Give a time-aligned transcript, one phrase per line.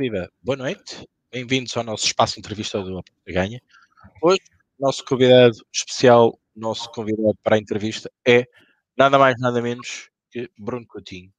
[0.00, 1.06] viva, boa noite.
[1.30, 3.60] Bem-vindos ao nosso espaço de entrevista do Aposta Ganha.
[4.22, 4.40] Hoje,
[4.78, 8.46] nosso convidado especial, nosso convidado para a entrevista é
[8.96, 11.30] nada mais, nada menos que Bruno Coutinho,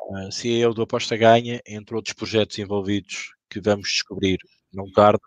[0.00, 4.38] uh, CEO do Aposta Ganha, entre outros projetos envolvidos que vamos descobrir
[4.72, 5.18] não tarde.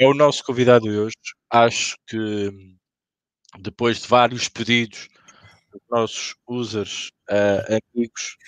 [0.00, 1.16] É o nosso convidado hoje.
[1.50, 2.50] Acho que
[3.58, 5.10] depois de vários pedidos
[5.70, 8.38] dos nossos users, uh, amigos,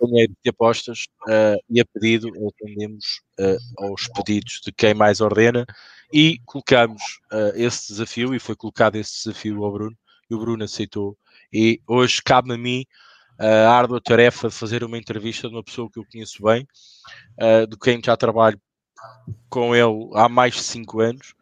[0.00, 5.66] companheiro de apostas uh, e a pedido atendemos uh, aos pedidos de quem mais ordena
[6.12, 9.96] e colocamos uh, esse desafio e foi colocado esse desafio ao Bruno
[10.30, 11.16] e o Bruno aceitou.
[11.52, 12.84] E hoje cabe a mim
[13.38, 16.66] a árdua tarefa de fazer uma entrevista de uma pessoa que eu conheço bem,
[17.38, 18.60] uh, de quem já trabalho
[19.48, 21.34] com ele há mais de 5 anos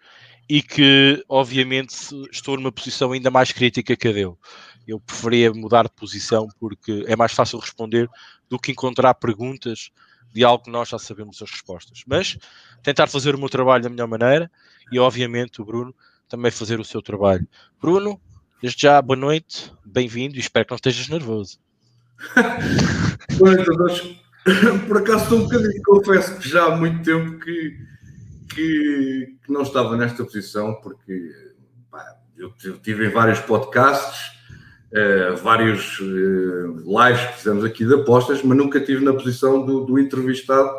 [0.49, 1.95] e que obviamente
[2.31, 4.35] estou numa posição ainda mais crítica que a dele
[4.89, 8.09] eu preferia mudar de posição porque é mais fácil responder
[8.49, 9.91] do que encontrar perguntas
[10.33, 12.03] de algo que nós já sabemos as respostas.
[12.07, 12.39] Mas
[12.83, 14.51] tentar fazer o meu trabalho da melhor maneira
[14.91, 15.95] e, obviamente, o Bruno
[16.27, 17.47] também fazer o seu trabalho.
[17.81, 18.19] Bruno,
[18.63, 21.59] desde já, boa noite, bem-vindo e espero que não estejas nervoso.
[24.89, 27.77] Por acaso estou um bocadinho, confesso que já há muito tempo que,
[28.55, 31.31] que, que não estava nesta posição, porque
[31.91, 34.38] pá, eu tive em vários podcasts
[34.93, 39.85] uh, vários uh, lives que fizemos aqui de apostas, mas nunca estive na posição do,
[39.85, 40.71] do entrevistado.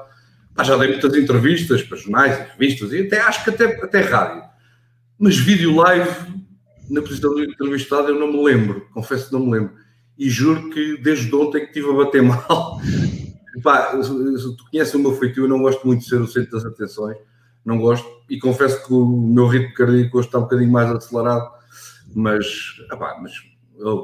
[0.55, 4.43] Ah, já dei muitas entrevistas para jornais, revistas e até acho que até, até rádio.
[5.17, 6.09] Mas vídeo live
[6.89, 9.73] na posição do entrevistado eu não me lembro, confesso que não me lembro.
[10.17, 12.79] E juro que desde ontem que estive a bater mal.
[13.63, 16.65] Pá, tu conheces o meu feitio, eu não gosto muito de ser o centro das
[16.65, 17.17] atenções,
[17.65, 21.49] não gosto, e confesso que o meu ritmo cardíaco hoje está um bocadinho mais acelerado,
[22.15, 22.45] mas,
[22.91, 23.33] epá, mas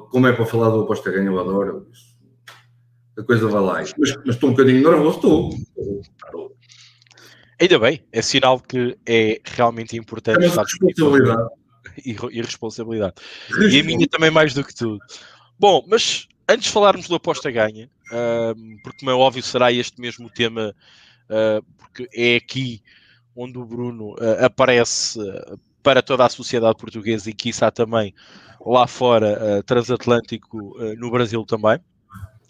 [0.10, 1.88] como é para falar do aposta ganha, eu adoro.
[3.18, 3.74] A coisa vai lá.
[3.98, 5.50] Mas, mas estou um bocadinho nervoso, estou.
[7.60, 10.44] Ainda bem, é sinal que é realmente importante.
[10.44, 11.50] É responsabilidade.
[12.06, 13.16] E, e responsabilidade.
[13.72, 15.00] E a minha também mais do que tudo.
[15.58, 20.02] Bom, mas antes de falarmos do aposta ganha, uh, porque como é óbvio será este
[20.02, 20.76] mesmo tema,
[21.30, 22.82] uh, porque é aqui
[23.36, 25.20] onde o Bruno uh, aparece
[25.86, 28.12] para toda a sociedade portuguesa e que isso há também
[28.66, 31.80] lá fora, uh, transatlântico, uh, no Brasil também,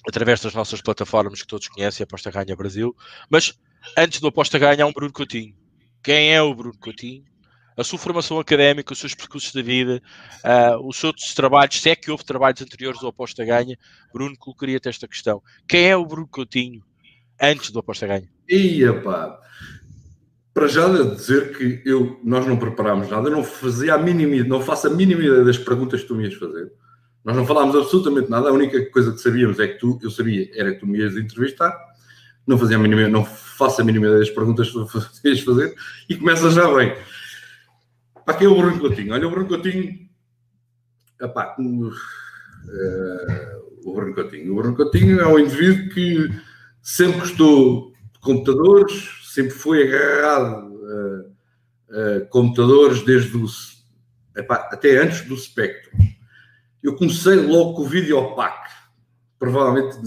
[0.08, 2.96] através das nossas plataformas que todos conhecem, Aposta Ganha Brasil.
[3.30, 3.54] Mas
[3.98, 5.54] antes do Aposta Ganha, há um Bruno Coutinho.
[6.02, 7.26] Quem é o Bruno Coutinho?
[7.78, 10.02] A sua formação académica, os seus percursos da vida,
[10.46, 13.78] uh, os seus trabalhos, se é que houve trabalhos anteriores do Aposta Ganha,
[14.14, 15.44] Bruno colocaria-te esta questão.
[15.68, 16.82] Quem é o Bruno Coutinho
[17.42, 18.30] antes do Aposta Ganha?
[18.48, 19.38] Ia pá,
[20.56, 24.62] para já dizer que eu, nós não preparámos nada, eu não fazia a mínima, não
[24.62, 26.72] faço a mínima ideia das perguntas que tu me ias fazer.
[27.26, 30.50] Nós não falámos absolutamente nada, a única coisa que sabíamos é que tu, eu sabia,
[30.58, 31.78] era que tu me ias entrevistar,
[32.48, 34.88] não fazia a mínima, não faço a mínima ideia das perguntas que tu
[35.28, 35.76] ias fazer,
[36.08, 36.96] e começa já bem.
[38.26, 39.14] Aqui é o Bruno Coutinho.
[39.14, 40.08] Olha, o Bruno Coutinho,
[41.22, 41.92] epá, uh,
[43.84, 44.54] o Bruno Coutinho.
[44.54, 46.30] O Bruno Coutinho é um indivíduo que
[46.82, 50.80] sempre gostou de computadores, sempre fui agarrado
[51.92, 53.46] a, a computadores desde o,
[54.38, 55.98] epá, até antes do Spectrum.
[56.82, 58.74] Eu comecei logo com o Videopack.
[59.38, 59.98] Provavelmente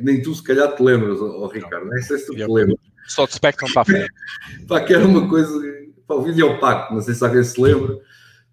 [0.00, 2.78] nem tu se calhar te lembras, oh, Ricardo, nem sei se tu te lembras.
[3.08, 4.10] Só de Spectrum para a frente.
[4.68, 5.52] Pá, que era uma coisa,
[6.06, 7.98] pá, o Videopack, não sei se alguém se lembra.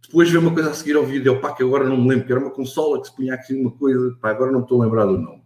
[0.02, 2.50] Depois veio uma coisa a seguir ao Videopack, agora não me lembro, que era uma
[2.50, 5.18] consola que se punha aqui uma coisa, pá, agora não me estou a lembrar do
[5.18, 5.44] nome.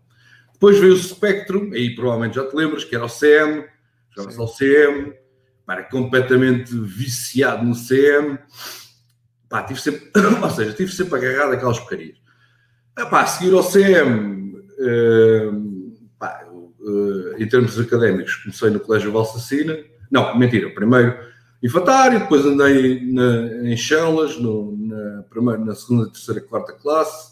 [0.53, 3.65] Depois veio o Spectrum, aí provavelmente já te lembras, que era o CM,
[4.15, 5.13] jogava-se ao CM,
[5.65, 8.37] para completamente viciado no CM.
[9.49, 10.09] Pá, tive sempre,
[10.41, 12.17] ou seja, tive sempre agarrado aquelas porcarias.
[12.95, 19.11] Ah, pá, a seguir ao CM, uh, pá, uh, em termos académicos, comecei no Colégio
[19.11, 19.77] Valsacina.
[20.09, 21.17] Não, mentira, primeiro
[21.63, 27.31] infantário, depois andei na, em Chelas, no, na, primeiro, na segunda, terceira, quarta classe.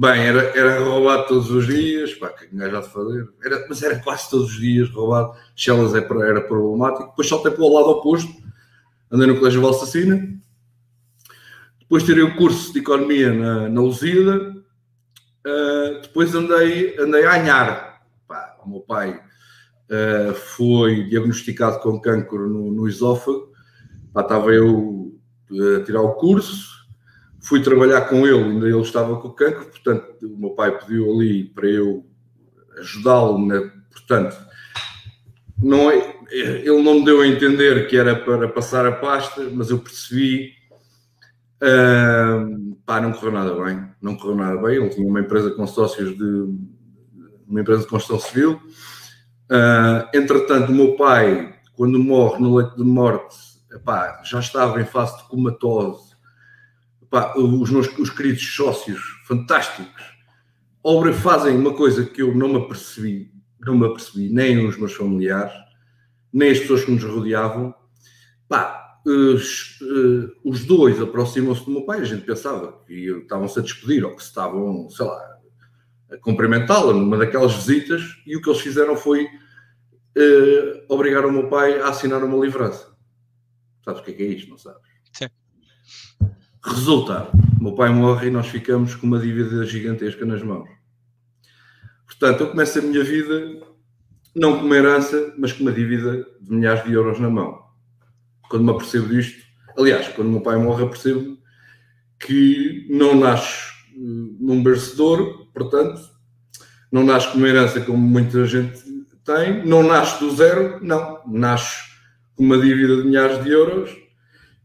[0.00, 3.82] Bem, era, era roubado todos os dias, pá, que gajo há de fazer, era, mas
[3.82, 5.36] era quase todos os dias roubado.
[5.54, 7.10] Chelas é era problemático.
[7.10, 8.32] Depois saltei para o lado oposto,
[9.12, 10.26] andei no Colégio Valsacina.
[11.80, 14.56] Depois tirei o curso de Economia na, na Lusíada.
[15.46, 18.02] Uh, depois andei, andei a Anhar.
[18.26, 23.52] Pá, o meu pai uh, foi diagnosticado com cancro no, no esófago.
[24.14, 25.12] Pá, estava eu
[25.76, 26.79] a tirar o curso
[27.40, 31.44] Fui trabalhar com ele, ainda ele estava com cancro, portanto, o meu pai pediu ali
[31.44, 32.04] para eu
[32.78, 33.70] ajudá-lo, né?
[33.90, 34.36] portanto,
[35.62, 39.70] não é, ele não me deu a entender que era para passar a pasta, mas
[39.70, 40.52] eu percebi.
[41.62, 44.76] Uh, pá, não correu nada bem, não correu nada bem.
[44.76, 46.48] Ele tinha uma empresa com sócios de
[47.46, 48.60] uma empresa de construção civil.
[49.50, 53.36] Uh, entretanto, o meu pai, quando morre no leito de morte,
[53.72, 56.09] epá, já estava em fase de comatose.
[57.10, 60.14] Epá, os meus os queridos sócios, fantásticos,
[60.82, 64.94] obra fazem uma coisa que eu não me apercebi, não me apercebi, nem os meus
[64.94, 65.52] familiares,
[66.32, 67.74] nem as pessoas que nos rodeavam.
[68.48, 73.62] Pá, os, uh, os dois aproximam-se do meu pai, a gente pensava que estavam-se a
[73.62, 75.38] despedir ou que estavam, sei lá,
[76.12, 81.48] a cumprimentá-la numa daquelas visitas e o que eles fizeram foi uh, obrigar o meu
[81.48, 82.88] pai a assinar uma livrança.
[83.84, 84.80] Sabes o que é, que é isto, não sabes?
[85.12, 85.26] Sim.
[86.62, 87.30] Resultado:
[87.60, 90.68] meu pai morre e nós ficamos com uma dívida gigantesca nas mãos.
[92.06, 93.60] Portanto, eu começo a minha vida
[94.34, 97.60] não com uma herança, mas com uma dívida de milhares de euros na mão.
[98.48, 99.44] Quando me apercebo disto,
[99.76, 101.38] aliás, quando meu pai morre, apercebo
[102.18, 104.62] que não nasce eh, num
[104.98, 106.00] ouro, portanto,
[106.92, 108.82] não nasce com uma herança como muita gente
[109.24, 111.76] tem, não nasce do zero, não, nasce
[112.34, 113.96] com uma dívida de milhares de euros,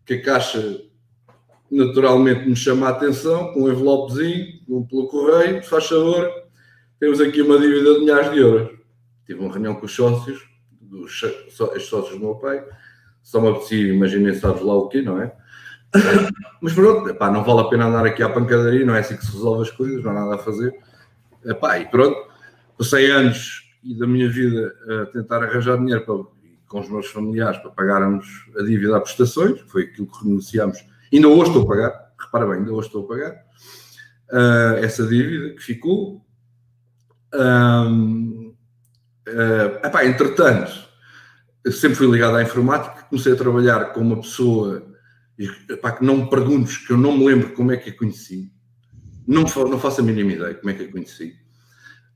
[0.05, 0.81] que a Caixa
[1.75, 6.29] naturalmente me chama a atenção, com um envelopezinho, pelo correio, faz favor,
[6.99, 8.79] temos aqui uma dívida de milhares de euros.
[9.25, 12.63] Tive uma reunião com os sócios, dos os sócios do meu pai,
[13.21, 15.35] só me apetecia, imaginem, sabes lá o quê, não é?
[16.61, 19.25] Mas pronto, epá, não vale a pena andar aqui à pancadaria, não é assim que
[19.25, 20.73] se resolve as coisas, não há nada a fazer.
[21.43, 22.17] Epá, e pronto,
[22.77, 26.15] passei anos e da minha vida a tentar arranjar dinheiro para,
[26.67, 28.25] com os meus familiares para pagarmos
[28.57, 30.77] a dívida a prestações, foi aquilo que renunciámos.
[31.13, 33.45] Ainda hoje estou a pagar, repara bem, ainda hoje estou a pagar
[34.31, 36.25] uh, essa dívida que ficou.
[37.33, 38.53] Um,
[39.27, 40.71] uh, epá, entretanto,
[41.71, 44.85] sempre fui ligado à informática, comecei a trabalhar com uma pessoa
[45.69, 48.51] epá, que não me perguntes, que eu não me lembro como é que a conheci,
[49.27, 51.35] não, não faço a mínima ideia como é que a conheci.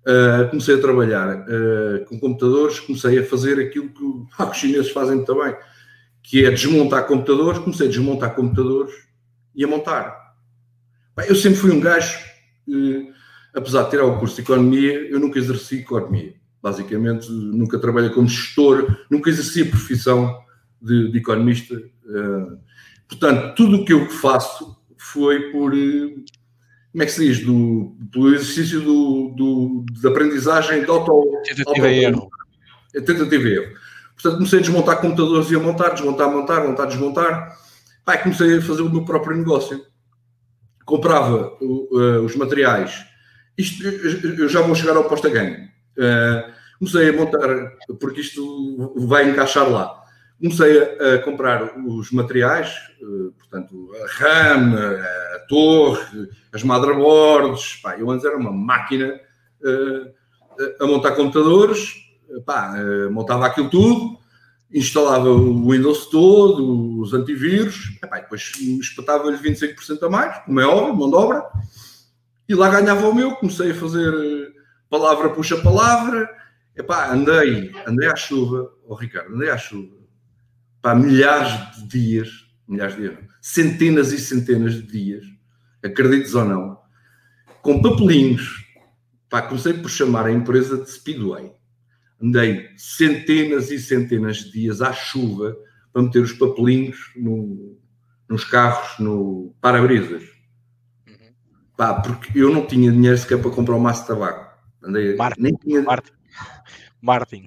[0.07, 4.03] Uh, comecei a trabalhar uh, com computadores, comecei a fazer aquilo que
[4.39, 5.55] ah, os chineses fazem bem,
[6.21, 8.93] que é desmontar computadores, comecei a desmontar computadores
[9.55, 10.35] e a montar.
[11.27, 12.17] Eu sempre fui um gajo,
[12.67, 13.13] uh,
[13.53, 16.33] apesar de ter o curso de economia, eu nunca exerci economia.
[16.61, 20.37] Basicamente, nunca trabalhei como gestor, nunca exerci a profissão
[20.81, 21.75] de, de economista.
[23.07, 25.73] portanto, tudo o que eu faço foi por
[26.91, 31.23] como é que se diz, do, exercício do, do, de aprendizagem de auto...
[31.43, 32.29] Tentativa e erro.
[32.95, 33.77] É tentativa e erro.
[34.21, 37.57] Portanto, comecei a desmontar computadores e a montar, desmontar, montar, montar, desmontar.
[38.03, 39.81] Pai, comecei a fazer o meu próprio negócio.
[40.85, 43.05] Comprava uh, os materiais.
[43.57, 45.69] Isto, eu já vou chegar ao posta-ganho.
[45.97, 49.99] Uh, comecei a montar, porque isto vai encaixar lá
[50.41, 57.81] comecei a, a, comprar os materiais, uh, portanto, a RAM, a, a, torre, as motherboards.
[57.97, 59.19] Eu antes era uma máquina
[60.79, 61.93] a montar computadores,
[62.45, 64.17] pá, uh, montava aquilo tudo,
[64.71, 70.95] instalava o Windows todo, os antivírus, epá, depois espetava-lhe 25% a mais, como é óbvio,
[70.95, 71.43] mão de obra,
[72.47, 73.35] e lá ganhava o meu.
[73.35, 74.11] Comecei a fazer
[74.89, 76.27] palavra puxa palavra.
[76.75, 79.99] Epá, andei, andei à chuva, oh, Ricardo, andei à chuva
[80.81, 82.29] para milhares de dias,
[82.67, 85.25] milhares de dias, centenas e centenas de dias,
[85.83, 86.79] acredites ou não,
[87.61, 88.65] com papelinhos.
[89.29, 91.51] Pá, comecei por chamar a empresa de Speedway.
[92.21, 95.55] Andei centenas e centenas de dias à chuva
[95.93, 97.77] para meter os papelinhos no,
[98.27, 100.23] nos carros, no para-brisas.
[101.07, 101.33] Uhum.
[101.77, 104.49] Pá, porque eu não tinha dinheiro sequer para comprar um maço de tabaco.
[104.83, 105.81] Andei, Martin, nem tinha...
[105.81, 106.11] Martin.
[107.01, 107.45] Martin.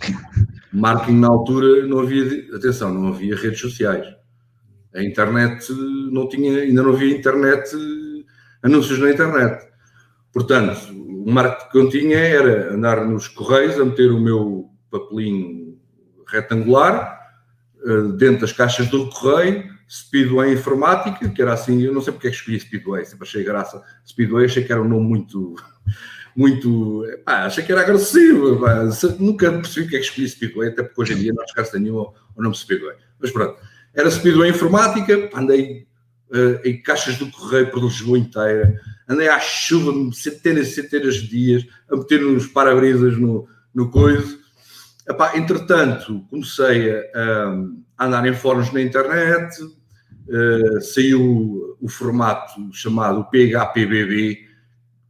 [0.72, 4.06] Marketing na altura não havia, atenção, não havia redes sociais.
[4.94, 5.70] A internet
[6.10, 7.70] não tinha, ainda não havia internet,
[8.62, 9.66] anúncios na internet.
[10.32, 15.78] Portanto, o marketing que eu tinha era andar nos correios a meter o meu papelinho
[16.26, 17.20] retangular
[17.84, 22.28] eh, dentro das caixas do correio, Speedway Informática, que era assim, eu não sei porque
[22.28, 23.82] é que escolhi Speedway, sempre achei graça.
[24.06, 25.54] Speedway achei que era um nome muito
[26.34, 27.04] muito.
[27.24, 28.58] Pá, achei que era agressivo.
[28.60, 28.88] Pá.
[29.18, 31.78] Nunca percebi o que é que escolhi Speedway, até porque hoje em dia não descansa
[31.78, 32.96] nenhum o nome Speedway.
[33.20, 33.60] Mas pronto,
[33.94, 35.86] era Speedway Informática, andei
[36.30, 38.80] uh, em caixas do correio por Lisboa inteira,
[39.12, 44.38] andei à chuva centenas e centenas de dias a meter nos para-brisas no, no coiso.
[45.08, 47.02] Epá, entretanto, comecei a,
[47.98, 54.46] a, andar em fóruns na internet, uh, saiu o formato chamado PHPBB,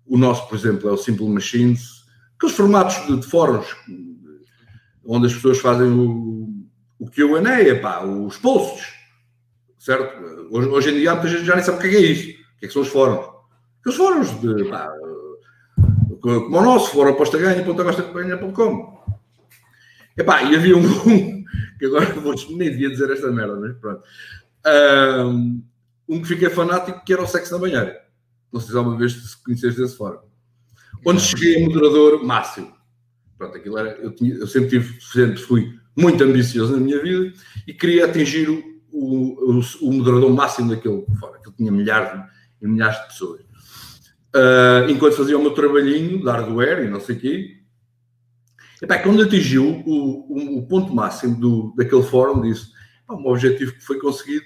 [0.07, 2.05] o nosso, por exemplo, é o Simple Machines,
[2.37, 3.67] aqueles formatos de, de fóruns
[5.05, 6.49] onde as pessoas fazem o,
[6.99, 8.87] o QA, pá, os posts,
[9.79, 10.23] certo?
[10.51, 12.59] Hoje, hoje, em dia muita gente já nem sabe o que é, é isso, o
[12.59, 13.27] que, é que são os fóruns.
[13.83, 14.89] Aqueles fóruns de, pá,
[16.21, 19.03] como o nosso, fórum apostaganha.com.
[20.17, 20.83] Epá, e havia um,
[21.81, 24.03] que agora vou, nem devia dizer esta merda, mas pronto.
[24.65, 25.65] Um,
[26.09, 28.01] um que fiquei fanático que era o sexo na banheira.
[28.53, 30.21] Não sei se alguma vez se conheceste desse fórum.
[31.05, 32.73] Onde cheguei a moderador máximo.
[33.37, 37.33] Pronto, aquilo era, eu, tinha, eu sempre tive, sempre fui muito ambicioso na minha vida
[37.67, 38.63] e queria atingir o,
[38.93, 41.35] o, o, moderador máximo daquele fórum.
[41.35, 42.23] Aquilo tinha milhares
[42.61, 43.41] e milhares de pessoas.
[44.35, 47.63] Uh, enquanto fazia o meu trabalhinho de hardware e não sei o quê,
[48.83, 52.67] Epá, quando atingiu o, o, o, ponto máximo do, daquele fórum, disse:
[53.09, 54.45] um objetivo que foi conseguido,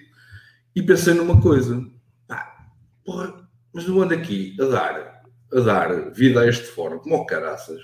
[0.75, 1.83] e pensei numa coisa:
[2.29, 2.69] pá,
[3.03, 5.23] porra, mas não ando aqui a dar,
[5.55, 7.81] a dar vida a este fórum, como caraças.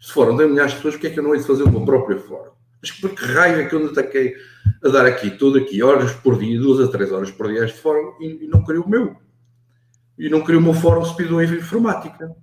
[0.00, 1.70] Este fórum tem milhares de pessoas, porque é que eu não hei de fazer o
[1.70, 2.52] meu próprio fórum?
[2.80, 4.36] Mas por que raio é que eu não ataquei
[4.84, 7.64] a dar aqui, todo aqui, horas por dia, duas a três horas por dia a
[7.64, 9.16] este fórum e, e não queria o meu?
[10.18, 12.34] E não o meu fórum Speedway Informática.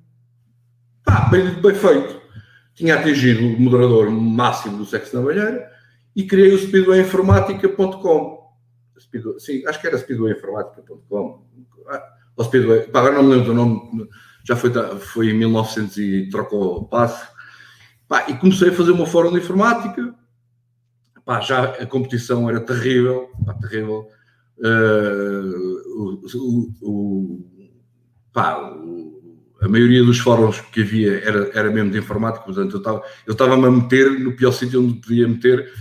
[1.03, 2.25] Pá, bem, feito
[2.75, 5.71] tinha atingido o moderador máximo do sexo na banheira
[6.15, 8.45] e criei o speedwayinformática.com.
[8.99, 11.45] Speedway, sim, acho que era speedwayinformática.com.
[11.87, 14.09] Ah, Speedway, agora não me lembro do nome,
[14.43, 17.25] já foi, foi em 1900 e trocou o passe.
[18.07, 20.13] Pá, e comecei a fazer uma fórum de informática.
[21.23, 24.07] Pá, já a competição era terrível, pá, terrível.
[24.57, 27.54] Uh, o, o,
[28.35, 28.59] pá,
[29.61, 33.31] a maioria dos fóruns que havia era, era mesmo de informática, portanto eu estava eu
[33.31, 35.71] estava-me a meter no pior sítio onde podia meter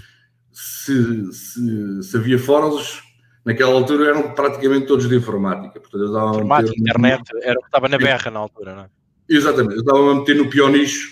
[0.52, 3.02] se, se, se, havia fóruns
[3.44, 5.80] naquela altura eram praticamente todos de informática.
[5.80, 8.88] Portanto, eu estava informática, internet, era o que estava na berra na altura, não é?
[9.28, 11.10] Exatamente, eu estava a meter no pior nicho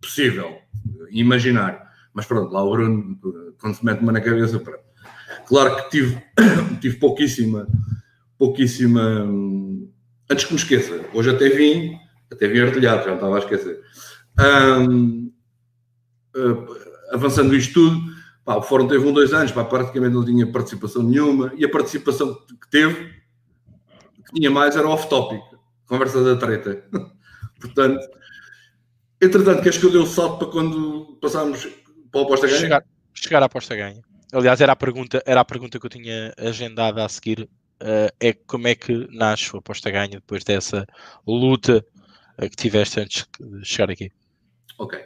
[0.00, 0.58] possível,
[1.10, 1.80] imaginário.
[2.14, 3.18] Mas pronto, lá o Bruno,
[3.60, 4.86] quando se mete uma na cabeça, pronto.
[5.46, 6.22] Claro que tive,
[6.80, 7.66] tive pouquíssima,
[8.38, 9.26] pouquíssima.
[10.30, 11.98] Antes que me esqueça, hoje até vim
[12.30, 13.80] até vim artilhado, já me estava a esquecer.
[14.38, 15.32] Um,
[16.36, 16.66] uh,
[17.12, 18.00] avançando isto tudo,
[18.44, 21.68] pá, o fórum teve um, dois anos, pá, praticamente não tinha participação nenhuma, e a
[21.68, 23.12] participação que teve,
[24.24, 25.42] que tinha mais, era off-topic,
[25.86, 26.84] conversa da treta.
[27.60, 28.06] Portanto,
[29.20, 31.66] entretanto, queres que eu dê o salto para quando passámos
[32.10, 32.58] para a aposta ganha?
[32.58, 34.02] Chegar, chegar à aposta ganha.
[34.32, 37.48] Aliás, era a pergunta, era a pergunta que eu tinha agendada a seguir.
[37.82, 40.86] Uh, é como é que nasce a aposta ganha depois dessa
[41.26, 41.84] luta
[42.40, 44.10] que tiveste antes de chegar aqui.
[44.78, 44.98] Ok.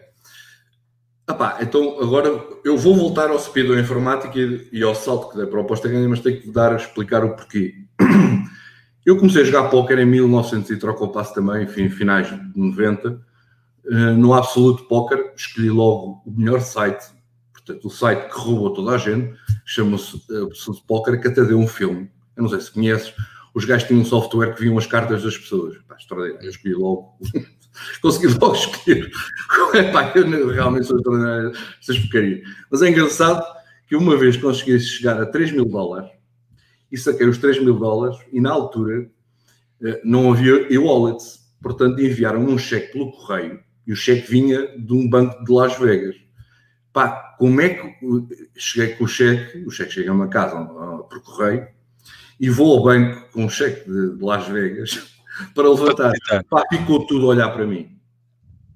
[1.30, 2.28] Epá, então agora
[2.64, 4.36] eu vou voltar ao speed da informática
[4.72, 7.24] e, ao salto que dei para a oposta ganha, mas tenho que dar a explicar
[7.24, 7.74] o porquê.
[9.06, 12.60] Eu comecei a jogar póquer em 1900 e troco o passo também, enfim, finais de
[12.60, 13.08] 90.
[13.08, 13.18] Uh,
[13.90, 17.06] eh, no Absolute Poker, escolhi logo o melhor site,
[17.52, 19.34] portanto, o site que roubou toda a gente,
[19.64, 22.10] chama-se uh, Absolute Poker, que até deu um filme.
[22.40, 23.12] Eu não sei se conheces,
[23.54, 25.76] os gajos tinham um software que viam as cartas das pessoas.
[25.86, 26.46] Pá, extraordinário.
[26.46, 27.18] Eu escolhi logo.
[28.00, 29.10] Consegui logo escolher.
[29.92, 32.48] Pá, eu realmente sou extraordinário essas porcarias.
[32.70, 33.44] Mas é engraçado
[33.86, 36.10] que uma vez consegui chegar a 3 mil dólares
[36.90, 39.10] e saquei os 3 mil dólares e na altura
[39.82, 41.40] eh, não havia e-wallets.
[41.62, 45.78] Portanto, enviaram um cheque pelo correio e o cheque vinha de um banco de Las
[45.78, 46.16] Vegas.
[46.90, 49.58] Pá, como é que cheguei com o cheque?
[49.66, 51.68] O cheque chega a uma casa por correio
[52.40, 55.14] e vou ao banco com um cheque de, de Las Vegas
[55.54, 56.12] para levantar.
[56.48, 57.98] Pá, ficou tudo a olhar para mim.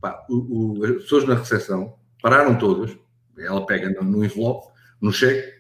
[0.01, 2.95] Pá, o, o, as pessoas na recepção pararam todas,
[3.39, 5.55] ela pega no, no envelope, no cheque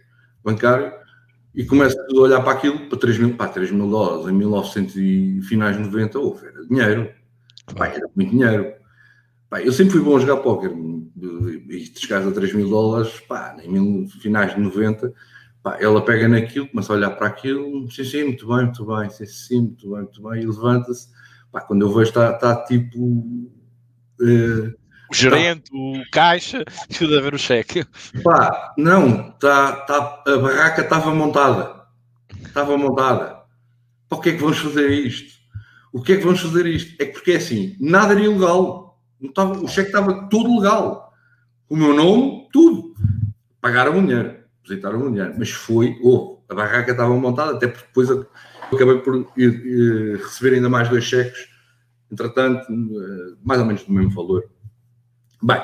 [0.45, 0.93] bancário,
[1.55, 4.97] e começa a olhar para aquilo, para 3 mil, pá, 3 mil dólares em 1900
[4.97, 7.11] e finais de 90, oh, era dinheiro.
[7.75, 8.75] Pá, era muito dinheiro.
[9.49, 13.57] Pá, eu sempre fui bom a jogar póquer, e chegares a 3 mil dólares, pá,
[13.63, 15.15] em finais de 90,
[15.65, 19.09] Pá, ela pega naquilo, começa a olhar para aquilo, sim, sim, muito bem, muito bem,
[19.09, 21.09] sim, sim, muito bem, muito bem, e levanta-se.
[21.67, 22.99] Quando eu vejo, está, está tipo.
[24.21, 24.75] Uh,
[25.11, 26.63] o gerente, tá, o caixa,
[26.99, 27.83] tudo a ver o cheque.
[28.23, 31.87] Pá, não, tá, tá, a barraca estava montada.
[32.43, 33.39] Estava montada.
[34.07, 35.33] Para o que é que vamos fazer isto?
[35.95, 36.95] O que é que vamos fazer isto?
[37.01, 39.01] É porque é assim, nada era ilegal.
[39.19, 41.11] Não estava, o cheque estava tudo legal.
[41.71, 42.95] O meu nome, tudo.
[43.63, 47.87] Pagaram o dinheiro depositaram o dinheiro, mas foi, houve, a barraca estava montada, até porque
[47.87, 48.27] depois eu
[48.73, 51.49] acabei por ir, ir, receber ainda mais dois cheques,
[52.11, 54.43] entretanto, eh, mais ou menos do mesmo valor.
[55.43, 55.61] Bem,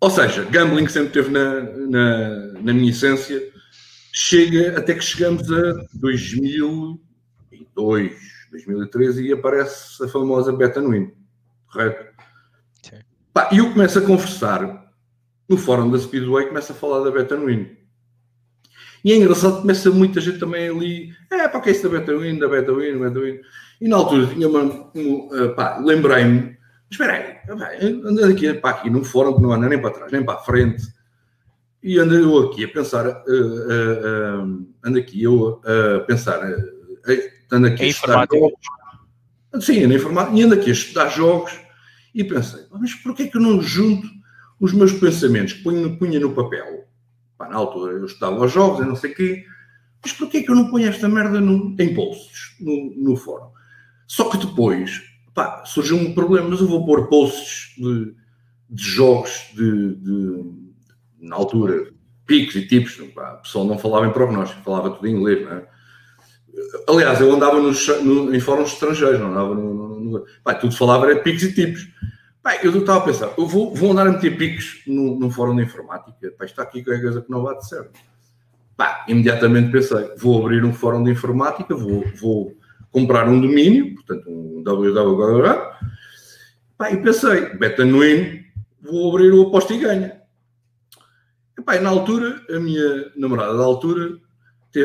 [0.00, 3.42] ou seja, gambling sempre teve na, na, na minha essência,
[4.12, 8.12] chega até que chegamos a 2002,
[8.50, 11.10] 2013 e aparece a famosa Beta Nuin,
[11.66, 12.14] correto?
[13.50, 14.84] e eu começo a conversar
[15.48, 17.83] no fórum da Speedway, começo a falar da Beta Nuin.
[19.04, 22.38] E é engraçado, começa muita gente também ali, é para que é isso da Betawin,
[22.38, 23.38] da Betawin, Betawin.
[23.78, 24.62] E na altura tinha uma,
[24.94, 26.56] uma pá, lembrei-me,
[26.90, 30.24] espera aí, andando aqui, pá, aqui num fórum que não anda nem para trás, nem
[30.24, 30.82] para a frente,
[31.82, 36.40] e ando eu aqui a pensar, uh, uh, uh, ando aqui eu a pensar,
[37.52, 38.60] ando aqui a estudar jogos.
[39.60, 41.60] Sim, na informática, e ando aqui a estudar jogos
[42.14, 44.08] e pensei, mas porquê que eu não junto
[44.58, 46.83] os meus pensamentos que punha, punha no papel?
[47.36, 49.44] Pá, na altura eu estudava os jogos, eu não sei o quê,
[50.02, 53.50] mas porquê que eu não ponho esta merda no, em posts no, no fórum?
[54.06, 55.02] Só que depois,
[55.34, 58.14] pá, surgiu um problema, mas eu vou pôr posts de,
[58.70, 60.64] de jogos de, de
[61.20, 61.90] na altura,
[62.26, 65.52] picos e tipos, pá, o pessoal não falava em prognóstico, falava tudo em inglês, não
[65.52, 65.66] é?
[66.88, 70.76] Aliás, eu andava nos, no, em fóruns estrangeiros, não andava no, no, no pá, tudo
[70.76, 71.88] falava era picos e tipos.
[72.44, 75.56] Pá, eu estava a pensar, eu vou, vou andar a meter picos no, no fórum
[75.56, 77.98] de informática, pá, está aqui qualquer coisa que não bate certo.
[78.76, 82.54] Pá, imediatamente pensei, vou abrir um fórum de informática, vou, vou
[82.90, 85.42] comprar um domínio, portanto um www,
[86.76, 88.44] pá, e pensei, Betanuino,
[88.78, 90.20] vou abrir o aposta e ganha.
[91.58, 94.18] Epá, na altura, a minha namorada da altura,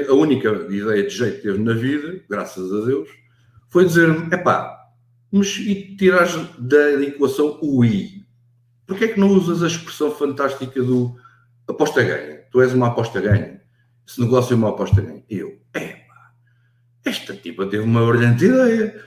[0.07, 3.09] a única ideia de jeito que teve na vida, graças a Deus,
[3.67, 4.78] foi dizer-me: epá,
[5.31, 8.25] mas e tiras da equação o I?
[8.85, 11.15] Porquê é que não usas a expressão fantástica do
[11.67, 12.39] aposta ganha?
[12.51, 13.61] Tu és uma aposta ganha.
[14.07, 15.23] Esse negócio é uma aposta ganha.
[15.29, 16.33] E eu, epá,
[17.05, 19.05] esta tipa teve uma brilhante ideia.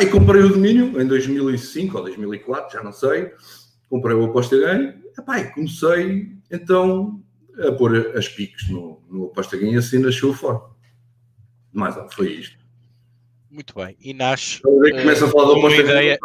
[0.00, 3.30] E comprei o domínio em 2005 ou 2004, já não sei.
[3.90, 4.98] Comprei o aposta ganha.
[5.18, 7.22] Epá, e comecei então
[7.58, 10.62] a pôr as piques no, no aposta ganha assim nasceu o fora.
[11.76, 12.61] Alto, foi isto.
[13.52, 13.94] Muito bem.
[14.00, 14.58] E nasce.
[14.58, 16.18] Então, começa a falar da aposta ideia...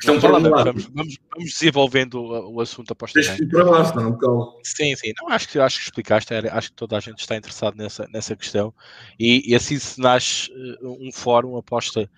[0.00, 4.16] Isto é um vamos, vamos, vamos, desenvolvendo o, o assunto aposta Deixa para lá, não
[4.16, 4.54] calma.
[4.62, 5.12] Sim, sim.
[5.20, 6.32] Não, acho, que, acho que explicaste.
[6.34, 8.72] Acho que toda a gente está interessado nessa, nessa questão.
[9.18, 12.08] E, e assim se nasce eh, um fórum aposta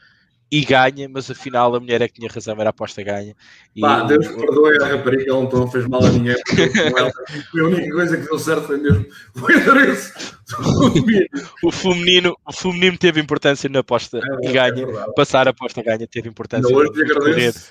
[0.53, 3.37] e ganha, mas afinal a mulher é que tinha razão, era a aposta ganha.
[3.75, 4.37] E Pá, Deus o...
[4.37, 8.67] perdoe a rapariga, ela não fez mal a ninguém, a única coisa que deu certo
[8.67, 10.41] foi mesmo o endereço
[11.63, 12.37] o feminino.
[12.45, 16.29] O feminino teve importância na aposta é, que ganha, é passar a aposta ganha teve
[16.29, 16.69] importância.
[16.69, 17.71] Não, hoje te agradeço.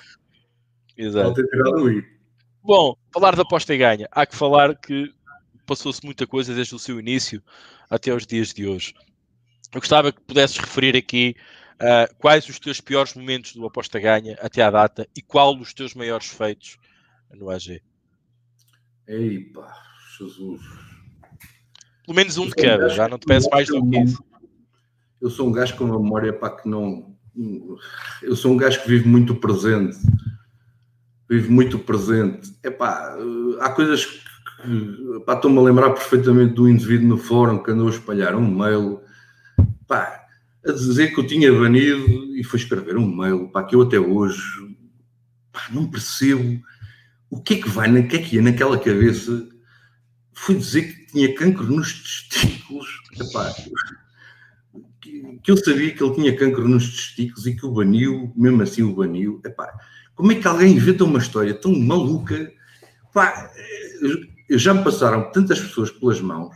[0.96, 1.34] Exato.
[1.34, 2.04] ter tirado o I.
[2.62, 5.12] Bom, falar da aposta e ganha, há que falar que
[5.66, 7.42] passou-se muita coisa desde o seu início
[7.90, 8.94] até os dias de hoje.
[9.72, 11.36] Eu gostava que pudesses referir aqui
[11.80, 15.72] Uh, quais os teus piores momentos do Aposta Ganha até à data e qual os
[15.72, 16.78] teus maiores feitos
[17.32, 17.82] no AG?
[19.08, 19.74] Ei pá,
[20.18, 20.60] Jesus.
[22.04, 24.22] Pelo menos um de cada, já não te peço mais do que isso.
[25.20, 27.16] Eu sou um gajo com uma memória para que não.
[28.22, 29.96] Eu sou um gajo que vive muito presente.
[31.30, 32.54] Vive muito presente.
[32.62, 33.16] É pá,
[33.60, 34.20] há coisas que.
[35.26, 39.00] Estou-me a lembrar perfeitamente do indivíduo no fórum que andou a espalhar um mail.
[39.86, 40.19] Pá,
[40.66, 43.98] a dizer que eu tinha banido e foi escrever um mail para que eu até
[43.98, 44.42] hoje
[45.52, 46.62] pá, não percebo
[47.30, 49.48] o que é que vai, o que é que ia naquela cabeça.
[50.32, 52.88] Fui dizer que tinha cancro nos testículos.
[53.18, 53.54] Epá,
[55.00, 58.62] que, que, eu sabia que ele tinha cancro nos testículos e que o baniu, mesmo
[58.62, 59.40] assim o baniu.
[59.44, 59.72] Epá,
[60.14, 62.52] como é que alguém inventa uma história tão maluca?
[63.08, 63.50] Epá,
[64.50, 66.54] já me passaram tantas pessoas pelas mãos.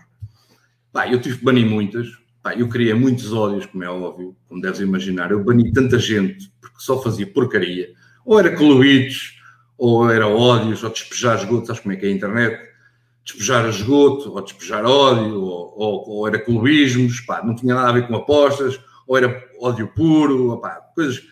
[0.93, 4.61] Pá, eu tive que banir muitas Pá, eu criei muitos ódios, como é óbvio, como
[4.61, 5.31] deves imaginar.
[5.31, 7.89] Eu bani tanta gente porque só fazia porcaria.
[8.23, 9.41] Ou era clubitos,
[9.79, 11.69] ou era ódios, ou despejar esgoto.
[11.69, 12.61] Sabes como é que é a internet?
[13.25, 17.19] Despejar esgoto, ou despejar ódio, ou, ou, ou era clubismos.
[17.21, 20.61] Pá, não tinha nada a ver com apostas, ou era ódio puro.
[20.61, 21.23] Pá, coisas.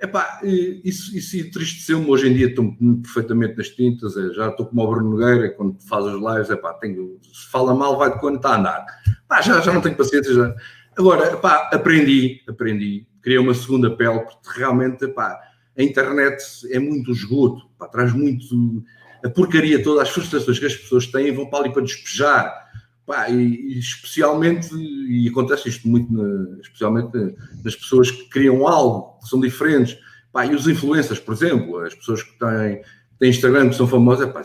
[0.00, 2.06] Epá, isso, isso entristeceu-me.
[2.08, 4.16] Hoje em dia estou perfeitamente nas tintas.
[4.16, 6.50] É, já estou como o Bruno Nogueira, quando faz as lives.
[6.50, 8.86] Epá, tenho, se fala mal, vai de quando está a andar.
[9.26, 10.32] Pá, já, já não tenho paciência.
[10.32, 10.54] Já.
[10.96, 13.06] Agora, pá, aprendi, aprendi.
[13.22, 15.40] Criei uma segunda pele, porque realmente, pá,
[15.76, 18.84] a internet é muito esgoto, pá, traz muito
[19.24, 22.67] a porcaria toda, as frustrações que as pessoas têm vão para ali para despejar.
[23.08, 29.18] Pá, e, e especialmente, e acontece isto muito, na, especialmente nas pessoas que criam algo,
[29.22, 29.98] que são diferentes.
[30.30, 32.82] Pá, e os influencers, por exemplo, as pessoas que têm,
[33.18, 34.42] têm Instagram, que são famosas, pá,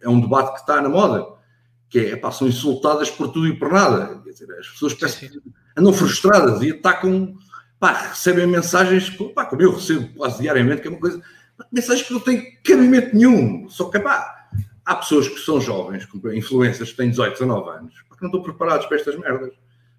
[0.00, 1.36] é um debate que está na moda
[1.88, 4.20] que é, pá, são insultadas por tudo e por nada.
[4.24, 5.30] Quer dizer, as pessoas parecem,
[5.76, 7.36] andam frustradas e atacam,
[7.78, 11.22] pá, recebem mensagens, pá, como eu recebo quase diariamente, que é uma coisa,
[11.70, 13.68] mensagens que não têm cabimento nenhum.
[13.68, 14.35] Só que, pá,
[14.86, 18.86] há pessoas que são jovens, influências que têm 18, 19 anos, que não estão preparados
[18.86, 19.52] para estas merdas.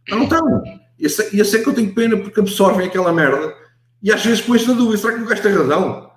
[0.09, 0.63] Não, não estão.
[0.97, 3.53] E eu sei, que eu tenho pena porque absorvem aquela merda
[4.01, 6.07] e às vezes põe-se na dúvida, será que o gajo tem razão?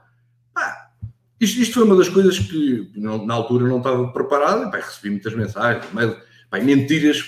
[1.40, 4.70] Isto, isto, foi uma das coisas que não, na altura não estava preparado.
[4.70, 6.14] Pai, recebi muitas mensagens, mas,
[6.50, 7.24] pai, mentiras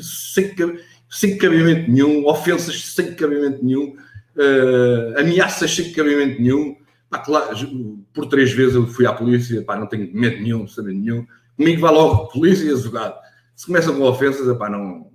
[0.00, 0.54] sem,
[1.10, 3.96] sem cabimento nenhum, ofensas sem cabimento nenhum,
[4.36, 6.76] uh, ameaças sem cabimento nenhum.
[7.10, 7.56] Pá, claro,
[8.14, 11.26] por três vezes eu fui à polícia, pá, não tenho medo nenhum, saber nenhum.
[11.56, 13.18] Comigo vai logo polícia e azogado.
[13.56, 15.10] Se começa com ofensas, não, não,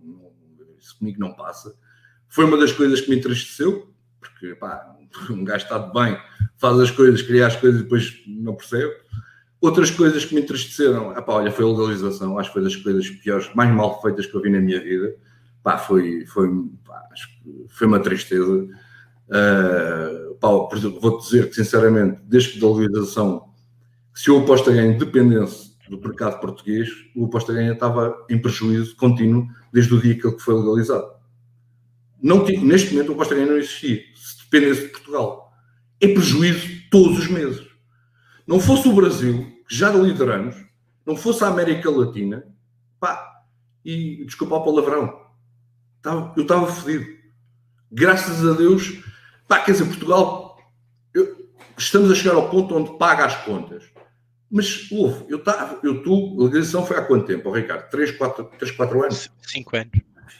[0.77, 1.73] isso comigo não passa.
[2.27, 4.93] Foi uma das coisas que me entristeceu, porque epá,
[5.29, 6.19] um gajo está de bem,
[6.57, 8.93] faz as coisas, cria as coisas e depois não percebe.
[9.61, 13.09] Outras coisas que me entristeceram, epá, olha, foi a legalização, acho que foi das coisas
[13.09, 15.15] piores, mais mal feitas que eu vi na minha vida.
[15.63, 16.49] Pá, foi, foi,
[16.85, 17.01] pá,
[17.69, 18.67] foi uma tristeza.
[19.27, 20.24] Uh,
[20.77, 23.49] exemplo, vou-te dizer que, sinceramente, desde que da legalização,
[24.13, 28.95] se eu aposto a ganho dependesse do mercado português, o aposta ganha estava em prejuízo
[28.95, 31.13] contínuo desde o dia que ele foi legalizado.
[32.21, 35.51] Não, neste momento o aposta ganha não existia, se dependesse de Portugal.
[35.99, 37.67] É prejuízo todos os meses.
[38.47, 40.55] Não fosse o Brasil, que já lideramos,
[41.05, 42.43] não fosse a América Latina,
[42.99, 43.43] pá,
[43.83, 45.25] e desculpa o palavrão,
[46.35, 47.05] eu estava fodido.
[47.91, 49.03] Graças a Deus,
[49.47, 50.57] pá, quer dizer, Portugal,
[51.13, 53.95] eu, estamos a chegar ao ponto onde paga as contas
[54.49, 57.89] mas houve, eu estava, eu tu, a legalização foi há quanto tempo, oh, Ricardo?
[57.89, 59.29] 3, 4, 3, 4 anos?
[59.41, 59.91] 5 anos.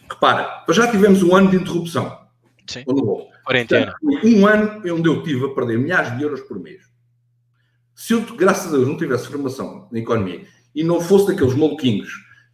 [0.10, 2.26] Repara, já tivemos um ano de interrupção.
[2.68, 2.84] Sim.
[3.44, 3.94] Quarentena.
[4.24, 6.84] Um ano onde eu tive a perder milhares de euros por mês.
[7.94, 12.12] Se eu, graças a Deus, não tivesse formação na economia e não fosse daqueles maluquinhos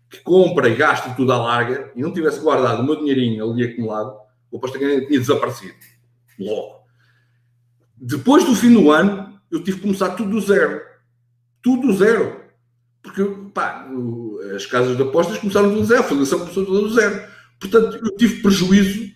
[0.09, 3.63] que compra e gasta tudo à larga e não tivesse guardado o meu dinheirinho ali
[3.63, 4.15] acumulado,
[4.49, 5.75] o aposto que tinha desaparecido.
[6.43, 6.81] Logo.
[7.97, 10.81] Depois do fim do ano, eu tive que começar tudo do zero
[11.61, 12.41] tudo zero.
[13.01, 13.23] Porque,
[13.53, 13.87] pá,
[14.55, 17.23] as casas de apostas começaram do zero, a fundação começou do zero.
[17.59, 19.11] Portanto, eu tive prejuízo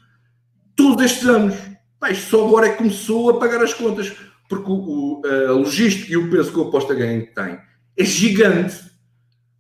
[0.75, 1.55] todos estes anos.
[1.99, 4.13] Pá, isto só agora é que começou a pagar as contas.
[4.49, 7.59] Porque o, a logística e o peso que o aposta ganho tem
[7.97, 8.75] é gigante.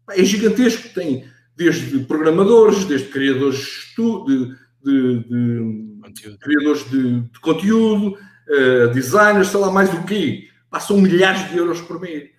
[0.05, 0.93] Pá, é gigantesco.
[0.93, 1.25] Tem
[1.55, 5.94] desde programadores, desde criadores de, de, de
[6.39, 8.17] criadores de, de conteúdo,
[8.49, 10.49] uh, designers, sei lá mais o quê.
[10.79, 12.29] São milhares de euros por mês.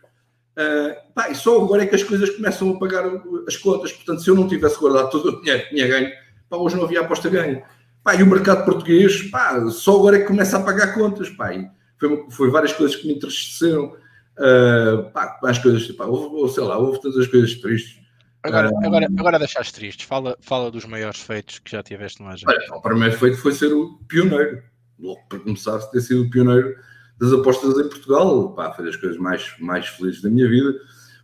[0.57, 3.05] Uh, pá, e só agora é que as coisas começam a pagar
[3.47, 3.93] as contas.
[3.93, 6.11] Portanto, se eu não tivesse guardado todo o dinheiro que tinha ganho,
[6.49, 7.63] pá, hoje não havia aposta ganho.
[8.03, 11.31] Pá, e o mercado português, pá, só agora é que começa a pagar contas.
[11.31, 11.51] Pá,
[11.99, 13.97] foi, foi várias coisas que me entristeceram.
[14.39, 18.06] Uh, pá, as coisas, pá, houve, sei lá, houve todas as coisas tristes.
[18.47, 20.07] Agora, agora, agora deixaste tristes.
[20.07, 22.47] Fala, fala dos maiores feitos que já tiveste no agente.
[22.73, 24.63] O primeiro feito foi ser o pioneiro.
[24.99, 26.77] Logo, para começar, ter sido o pioneiro
[27.19, 28.55] das apostas em Portugal.
[28.55, 30.75] Pá, foi das coisas mais, mais felizes da minha vida.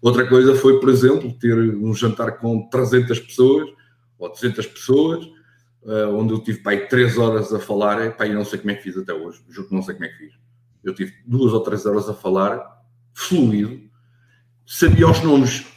[0.01, 3.69] Outra coisa foi, por exemplo, ter um jantar com 300 pessoas
[4.19, 5.25] ou 200 pessoas,
[5.83, 8.17] uh, onde eu tive pá, 3 horas a falar.
[8.17, 10.07] Pá, e não sei como é que fiz até hoje, juro que não sei como
[10.07, 10.35] é que fiz.
[10.83, 12.61] Eu tive duas ou três horas a falar,
[13.15, 13.81] fluido,
[14.67, 15.72] sabia os nomes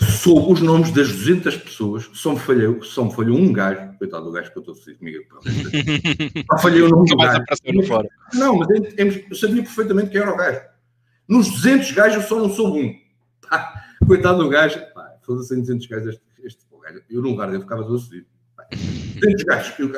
[0.00, 4.24] soube os nomes das 200 pessoas, só me falhou, só me falhou um gajo, coitado
[4.24, 5.24] do gajo que eu estou a comigo,
[6.50, 7.42] só falhei o nome do gajo.
[8.34, 10.60] Não, mas eu sabia perfeitamente quem era o gajo.
[11.28, 13.48] Nos 200 gajos eu só não soube um.
[13.48, 17.02] Pá, coitado do gajo, pá, foda-se 200 gajos este, este gajo.
[17.08, 18.26] Eu no lugar dele ficava todo fodido.
[19.20, 19.92] 200 gajos, eu,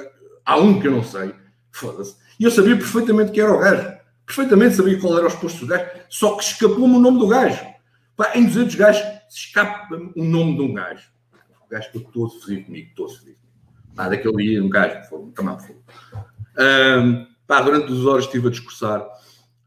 [0.44, 1.34] há um que eu não sei,
[1.72, 2.16] foda-se.
[2.38, 3.96] E eu sabia perfeitamente quem era o gajo.
[4.24, 7.64] Perfeitamente sabia qual era os postos do gajo, só que escapou-me o nome do gajo.
[8.16, 11.08] Pá, em 200 gajos, escapa o nome de um gajo.
[11.64, 13.38] O gajo que eu estou fodido comigo, estou fodido.
[13.94, 15.76] Pá, daquele dia, um gajo, foi, também foi.
[16.58, 19.06] Um, pá, durante duas horas estive a discursar.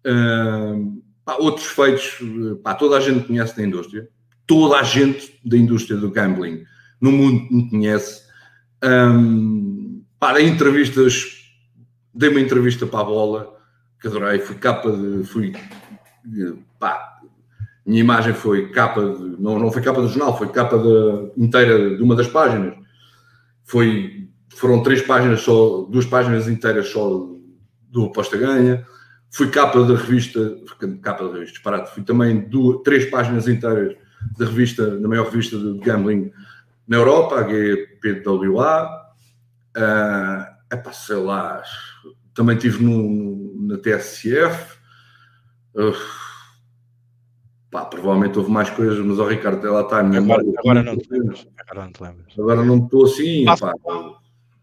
[0.06, 2.18] Um, pá, outros feitos,
[2.64, 4.08] pá, toda a gente conhece da indústria.
[4.46, 6.64] Toda a gente da indústria do gambling
[7.00, 8.24] no mundo me conhece.
[8.84, 10.04] Um,
[10.36, 11.54] dei entrevistas,
[12.14, 13.58] dei uma entrevista para a bola,
[14.00, 15.24] que adorei, fui capa de.
[15.24, 15.54] Fui,
[16.80, 17.19] pá,
[17.90, 21.98] minha imagem foi capa, de, não, não foi capa do jornal, foi capa de, inteira
[21.98, 22.76] de uma das páginas.
[23.66, 27.28] Foi, foram três páginas só, duas páginas inteiras só
[27.90, 28.86] do Aposta Ganha.
[29.32, 30.56] Fui capa da revista,
[31.02, 33.96] capa da revista, disparado, fui também duas, três páginas inteiras
[34.38, 36.32] da revista, da maior revista de gambling
[36.88, 38.88] na Europa, a GPWA.
[39.76, 41.64] Uh, ah, epá, sei lá,
[42.36, 44.78] também estive no, na TSF.
[45.74, 46.19] Uh,
[47.72, 50.00] Pá, provavelmente houve mais coisas, mas o Ricardo até lá está.
[50.00, 51.48] Agora, agora, não te lembras.
[51.58, 52.34] Agora não te lembras.
[52.40, 53.46] Agora não estou assim.
[53.46, 53.74] Passo, pá.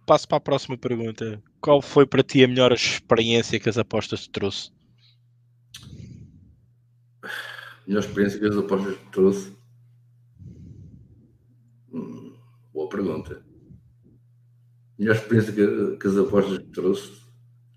[0.04, 1.40] passo para a próxima pergunta.
[1.60, 4.72] Qual foi para ti a melhor experiência que as apostas te trouxe?
[7.22, 7.28] A
[7.86, 9.56] melhor experiência que as apostas te trouxe?
[11.92, 12.34] Hum,
[12.74, 13.40] boa pergunta.
[14.98, 17.12] A melhor experiência que, que as apostas te trouxe?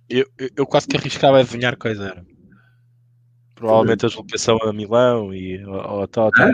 [0.09, 2.25] Eu, eu, eu quase que arriscava a adivinhar quais eram.
[3.59, 6.53] Provavelmente a deslocação a Milão e ao Tottenham.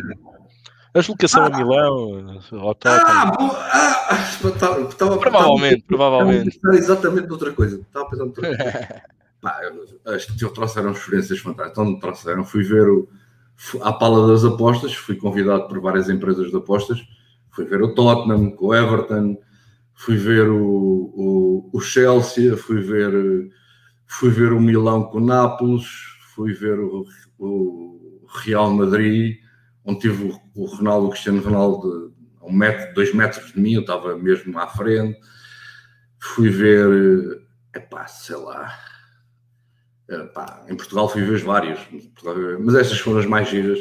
[0.91, 3.05] A deslocação ah, a Milão, ao Tottenham.
[3.05, 6.55] Ah, ah, estava, estava, provavelmente, estava, provavelmente.
[6.55, 7.79] Estava exatamente outra coisa.
[7.79, 9.01] Estava pensando outra coisa.
[9.39, 9.61] Pá,
[10.05, 11.71] as que trouxeram experiências fantásticas.
[11.71, 13.07] Então trouxeram, fui ver o,
[13.83, 16.99] à pala das apostas, fui convidado por várias empresas de apostas,
[17.51, 19.37] fui ver o Tottenham com o Everton,
[19.93, 23.13] fui ver o, o, o, Chelsea, fui ver,
[24.07, 27.05] fui ver o Milão com o Nápoles, fui ver o,
[27.39, 29.39] o Real Madrid,
[29.85, 33.73] onde tive o, o Ronaldo, o Cristiano Ronaldo a um metro, dois metros de mim,
[33.73, 35.17] eu estava mesmo à frente.
[36.19, 37.41] Fui ver,
[37.73, 38.77] epá, sei lá,
[40.09, 41.79] epá, em Portugal fui ver vários,
[42.59, 43.79] mas estas foram as mais giras,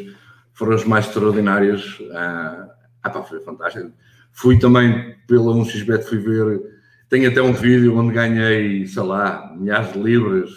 [0.52, 1.98] foram as mais extraordinárias.
[2.12, 2.68] Ah,
[3.04, 3.92] epá, foi fantástico.
[4.30, 6.60] Fui também pela 1xBet, fui ver,
[7.08, 10.50] tenho até um vídeo onde ganhei, sei lá, milhares de libras,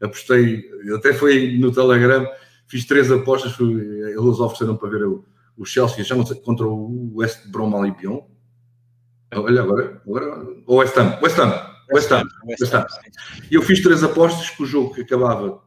[0.00, 0.64] apostei,
[0.96, 2.26] até foi no Telegram,
[2.66, 5.24] fiz três apostas, fui, eles ofereceram para ver o,
[5.56, 8.22] o Chelsea já contra o West Brom Albion.
[9.32, 12.86] Olha agora, agora o West Ham, West Ham, West Ham, West Ham.
[13.50, 15.62] E eu fiz três apostas que o jogo que acabava,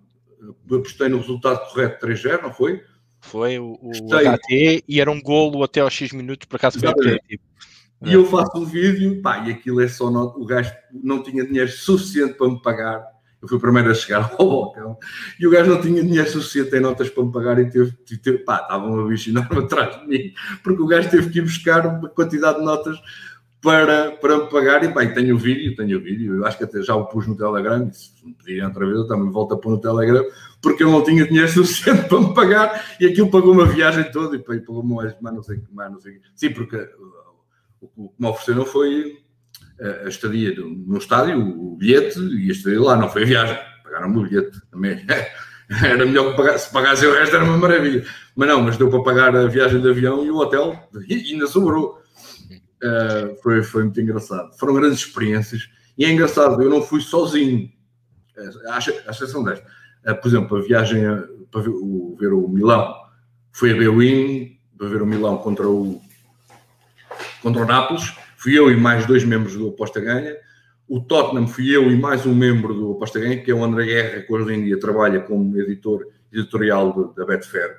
[0.66, 2.84] apostei no resultado correto 3-0, não foi?
[3.22, 7.20] Foi o, o HT e era um golo até aos X minutos, por acaso foi
[7.20, 7.44] tipo.
[8.06, 11.72] E eu faço um vídeo, pá, e aquilo é só, o gajo não tinha dinheiro
[11.72, 13.13] suficiente para me pagar
[13.44, 14.98] eu fui o primeiro a chegar ao balcão
[15.40, 18.40] e o gajo não tinha dinheiro suficiente em notas para me pagar e teve, teve
[18.40, 21.86] pá, estava uma bicha enorme atrás de mim, porque o gajo teve que ir buscar
[21.86, 22.98] uma quantidade de notas
[23.62, 26.66] para, para me pagar e e tenho o vídeo, tenho o vídeo, eu acho que
[26.66, 29.54] até já o pus no Telegram, e se me pedirem outra vez eu também volto
[29.54, 30.26] a pôr no Telegram,
[30.62, 34.36] porque eu não tinha dinheiro suficiente para me pagar e aquilo pagou uma viagem toda
[34.36, 36.78] e pagou mais, mais não sei mais não sei Sim, porque
[37.80, 39.23] o que me ofereceram foi
[40.06, 44.18] a estadia no estádio, o bilhete e a estadia lá, não foi a viagem, pagaram-me
[44.18, 45.06] o bilhete também.
[45.84, 48.06] Era melhor que se pagasse o resto, era uma maravilha.
[48.36, 51.48] Mas não, mas deu para pagar a viagem de avião e o hotel, e ainda
[51.48, 52.00] sobrou.
[52.84, 54.54] Uh, foi, foi muito engraçado.
[54.60, 55.70] Foram grandes experiências.
[55.98, 57.72] E é engraçado, eu não fui sozinho.
[58.68, 58.78] A
[59.10, 59.66] exceção desta.
[60.06, 62.94] Uh, por exemplo, a viagem a, para ver o, ver o Milão
[63.52, 66.00] foi a Bewin, para ver o Milão contra o,
[67.42, 68.14] contra o Nápoles
[68.44, 70.36] fui eu e mais dois membros do Aposta Ganha.
[70.86, 73.86] O Tottenham fui eu e mais um membro do Aposta Ganha, que é o André
[73.86, 77.78] Guerra, que hoje em dia trabalha como editor editorial da Betfair.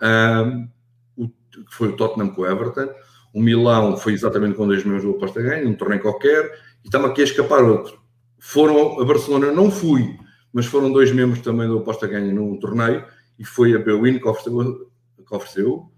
[0.00, 0.68] Um,
[1.16, 1.28] o,
[1.72, 2.88] foi o Tottenham com o Everton.
[3.34, 6.56] O Milão foi exatamente com dois membros do Aposta Ganha, um torneio qualquer.
[6.84, 7.98] E estamos aqui a escapar outro.
[8.38, 10.16] Foram a Barcelona, não fui,
[10.52, 13.04] mas foram dois membros também do Aposta Ganha num torneio.
[13.36, 15.90] E foi a Bewin que ofereceu, que ofereceu.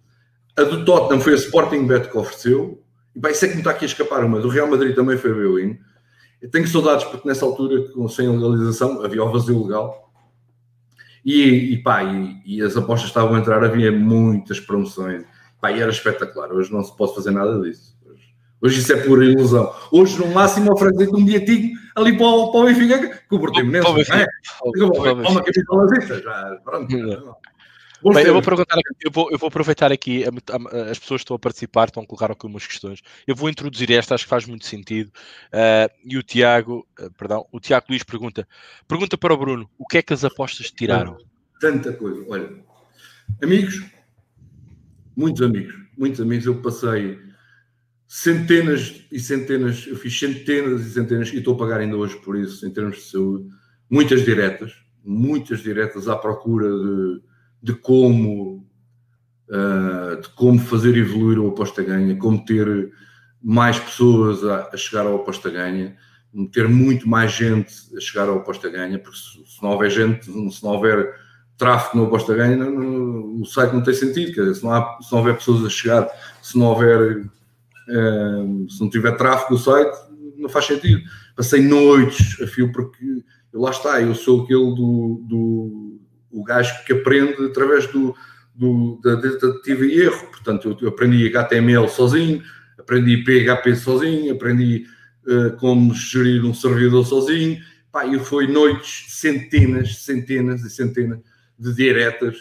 [0.56, 2.82] A do Tottenham foi a Sporting Bet que ofereceu
[3.18, 4.38] e vai ser que me está aqui a escapar uma.
[4.38, 5.76] Do Real Madrid também foi a win
[6.40, 10.12] Eu tenho saudades porque nessa altura, sem legalização, havia o vazio legal.
[11.24, 15.24] E, e pá, e, e, as apostas estavam a entrar, havia muitas promoções.
[15.60, 16.52] Pá, e era espetacular.
[16.52, 17.98] Hoje não se pode fazer nada disso.
[18.06, 18.22] Hoje,
[18.62, 19.74] hoje isso é pura ilusão.
[19.90, 23.88] Hoje, no máximo, oferece um bilhetinho ali para o, para o Benfica, que o Portimonense,
[23.88, 24.26] não é?
[25.28, 27.36] Uma capitalizista, já, pronto.
[28.02, 31.20] Bem, eu vou perguntar aqui, eu vou, eu vou aproveitar aqui, a, a, as pessoas
[31.20, 33.02] que estão a participar, estão a colocar aqui umas questões.
[33.26, 35.08] Eu vou introduzir esta, acho que faz muito sentido.
[35.48, 38.46] Uh, e o Tiago, uh, perdão, o Tiago Luís pergunta:
[38.86, 41.16] pergunta para o Bruno, o que é que as apostas tiraram?
[41.60, 42.50] Tanta coisa, olha,
[43.42, 43.84] amigos,
[45.16, 47.18] muitos amigos, muitos amigos, eu passei
[48.06, 52.36] centenas e centenas, eu fiz centenas e centenas e estou a pagar ainda hoje por
[52.36, 53.48] isso, em termos de saúde,
[53.90, 54.72] muitas diretas,
[55.04, 57.28] muitas diretas à procura de
[57.62, 58.66] de como,
[59.48, 62.92] uh, de como fazer evoluir o aposta ganha, como ter
[63.42, 65.96] mais pessoas a, a, chegar ao aposta ganha,
[66.52, 70.26] ter muito mais gente a chegar ao aposta ganha, porque se, se, não houver gente,
[70.26, 71.14] se não houver
[71.56, 75.10] tráfego no aposta ganha, o site não tem sentido, quer dizer, se não, há, se
[75.10, 76.08] não houver pessoas a chegar,
[76.42, 79.96] se não houver, uh, se não tiver tráfego no site,
[80.36, 81.02] não faz sentido.
[81.34, 83.04] Passei noites a fio porque
[83.52, 85.87] lá está, eu sou aquele do, do
[86.38, 88.14] o gajo que aprende através do,
[88.54, 90.26] do, da tentativa e erro.
[90.28, 92.42] Portanto, eu, aprendi HTML sozinho,
[92.78, 94.86] aprendi PHP sozinho, aprendi
[95.26, 97.58] uh, como gerir um servidor sozinho.
[97.90, 101.20] Pá, e foi noites, centenas, centenas e centenas
[101.58, 102.36] de diretas,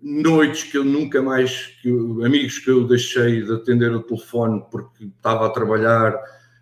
[0.00, 4.62] noites que eu nunca mais, que eu, amigos que eu deixei de atender o telefone
[4.70, 6.16] porque estava a trabalhar,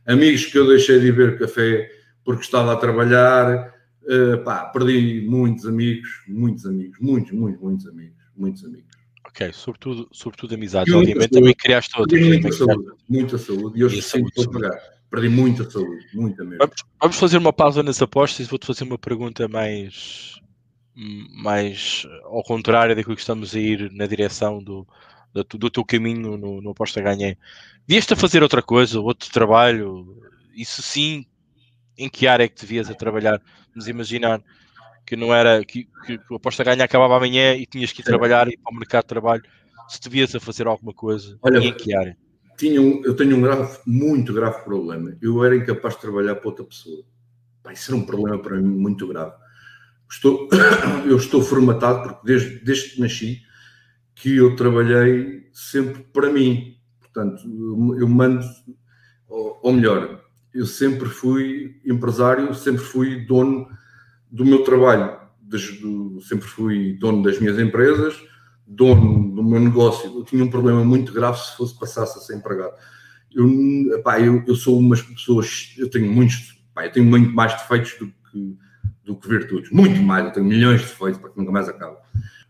[0.07, 1.89] amigos que eu deixei de beber café
[2.25, 3.73] porque estava a trabalhar,
[4.05, 8.91] Uh, pá, perdi muitos amigos, muitos amigos, muitos, muitos, muitos amigos, muitos amigos.
[9.25, 12.21] Ok, sobretudo, sobretudo amizades, obviamente também criaste outras.
[12.21, 14.79] Perdi muita saúde, muita saúde, e hoje estou a pagar.
[15.09, 16.59] Perdi muita saúde, muita mesmo.
[16.59, 20.41] Vamos, vamos fazer uma pausa nas apostas e vou-te fazer uma pergunta mais,
[20.95, 24.87] mais ao contrário daquilo que estamos a ir na direção do,
[25.33, 27.37] do, do teu caminho no, no aposta ganhei.
[27.87, 30.17] Vieste a fazer outra coisa, outro trabalho?
[30.55, 31.25] Isso sim,
[31.97, 33.41] em que área é que devias a trabalhar?
[33.71, 34.43] Vamos imaginar
[35.07, 38.49] que não era que, que, a aposta ganha acabava amanhã e tinhas que ir trabalhar
[38.49, 39.43] e ir para o mercado de trabalho,
[39.89, 42.17] se devias a fazer alguma coisa Olha, e em que área?
[42.57, 45.17] Tinha um, eu tenho um grave, muito grave problema.
[45.21, 47.05] Eu era incapaz de trabalhar para outra pessoa.
[47.63, 49.33] Pá, isso era um problema para mim muito grave.
[50.09, 50.49] Estou,
[51.07, 53.43] eu estou formatado porque desde, desde que nasci
[54.15, 56.77] que eu trabalhei sempre para mim.
[57.01, 57.43] Portanto,
[57.99, 58.45] eu mando,
[59.29, 60.22] ou melhor,
[60.55, 63.69] eu sempre fui empresário, sempre fui dono
[64.31, 65.19] do meu trabalho,
[66.23, 68.15] sempre fui dono das minhas empresas,
[68.67, 70.11] dono do meu negócio.
[70.15, 72.75] Eu tinha um problema muito grave se fosse passasse a ser empregado.
[73.35, 77.53] Eu, pá, eu, eu sou umas pessoas, eu tenho muitos, pá, eu tenho muito mais
[77.53, 78.59] defeitos do que,
[79.05, 81.97] do que virtudes, muito mais, eu tenho milhões de defeitos, para que nunca mais acaba.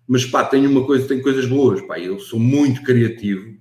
[0.09, 3.57] Mas pá, tenho uma coisa, tenho coisas boas, pá, eu sou muito criativo,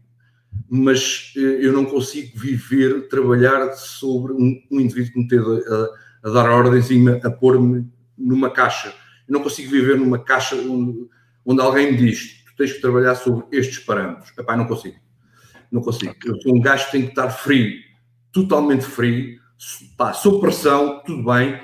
[0.73, 6.29] mas eh, eu não consigo viver, trabalhar sobre um, um indivíduo que me teve a,
[6.29, 7.85] a, dar ordens e a pôr-me
[8.17, 8.87] numa caixa.
[9.27, 11.09] Eu não consigo viver numa caixa onde,
[11.45, 14.31] onde alguém me diz tu tens que trabalhar sobre estes parâmetros.
[14.37, 14.95] Epá, não consigo.
[15.69, 16.15] Não consigo.
[16.25, 17.77] Eu sou um gajo que tem que estar frio,
[18.31, 19.39] totalmente frio,
[19.97, 21.59] pá, sob pressão, tudo bem.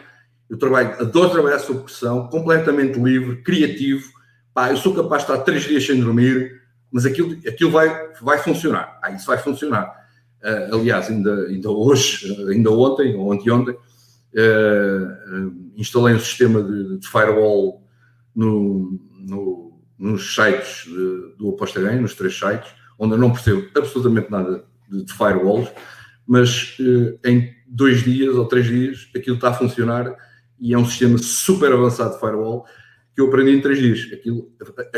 [0.50, 4.06] Eu trabalho, adoro trabalhar sob pressão, completamente livre, criativo.
[4.54, 6.57] Pá, eu sou capaz de estar três dias sem dormir,
[6.92, 9.00] mas aquilo, aquilo vai, vai funcionar.
[9.02, 10.08] Ah, isso vai funcionar.
[10.44, 17.00] Uh, aliás, ainda, ainda hoje, ainda ontem, ou anteontem, uh, uh, instalei um sistema de,
[17.00, 17.84] de firewall
[18.36, 23.68] no, no, nos sites de, do Aposta Ganho, nos três sites, onde eu não percebo
[23.76, 25.70] absolutamente nada de, de firewalls,
[26.26, 26.78] mas
[27.26, 30.16] em dois dias ou três dias aquilo está a funcionar
[30.60, 32.66] e é um sistema super avançado de firewall
[33.18, 34.14] que eu aprendi em três dias.
[34.14, 34.48] Aquilo,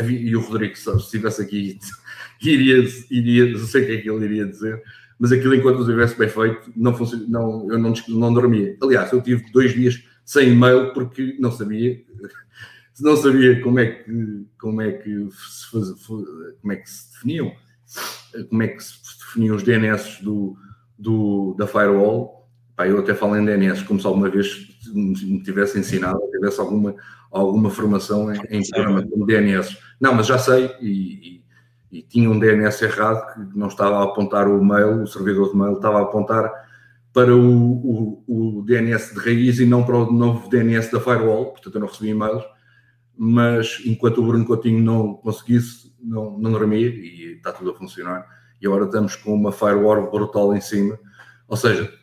[0.06, 1.78] e o Rodrigo, se estivesse aqui,
[2.42, 4.82] iria, iria, não sei o que é que ele iria dizer,
[5.18, 6.92] mas aquilo, enquanto eu tivesse bem feito, não,
[7.28, 8.76] não, eu não, não dormia.
[8.82, 11.98] Aliás, eu tive dois dias sem e-mail porque não sabia,
[13.00, 17.54] não sabia como é que, como é que se faz, como é que se definiam,
[18.50, 20.58] como é que se definiam os DNS do,
[20.98, 22.39] do, da firewall.
[22.80, 26.94] Pá, eu até falo em DNS como se alguma vez me tivesse ensinado, tivesse alguma,
[27.30, 29.76] alguma formação em, em programação de DNS.
[30.00, 31.42] Não, mas já sei e,
[31.92, 35.50] e, e, tinha um DNS errado que não estava a apontar o mail, o servidor
[35.50, 36.50] de mail estava a apontar
[37.12, 41.50] para o, o, o DNS de raiz e não para o novo DNS da firewall,
[41.50, 42.44] portanto eu não recebi e-mails,
[43.14, 48.26] mas enquanto o Bruno Coutinho não conseguisse, não, não dormia e está tudo a funcionar.
[48.58, 50.98] E agora estamos com uma firewall brutal em cima,
[51.46, 51.99] ou seja,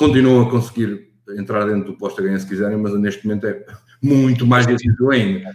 [0.00, 3.66] continuam a conseguir entrar dentro do posto a ganhar se quiserem, mas neste momento é
[4.02, 5.54] muito mais difícil ainda.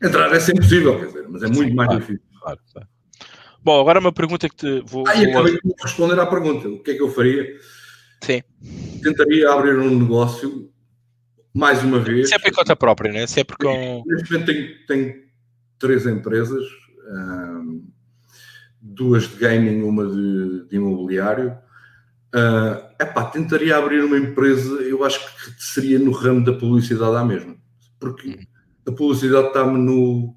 [0.00, 2.22] Entrar é sempre possível, quer dizer, mas é muito Sim, mais claro, difícil.
[2.40, 2.88] Claro, claro.
[3.64, 5.04] Bom, agora uma pergunta que te vou.
[5.08, 6.68] Ah, e acabei de responder à pergunta.
[6.68, 7.46] O que é que eu faria?
[8.22, 8.42] Sim.
[9.02, 10.70] Tentaria abrir um negócio,
[11.52, 12.28] mais uma vez.
[12.28, 13.26] Sempre em conta própria, né?
[13.26, 14.04] Sempre com.
[14.06, 15.14] Neste momento tenho, tenho
[15.78, 16.64] três empresas,
[18.80, 21.63] duas de gaming, uma de, de imobiliário.
[22.34, 27.24] Uh, epá, tentaria abrir uma empresa, eu acho que seria no ramo da publicidade à
[27.24, 27.54] mesma.
[28.00, 28.92] Porque uhum.
[28.92, 30.34] a publicidade está-me no.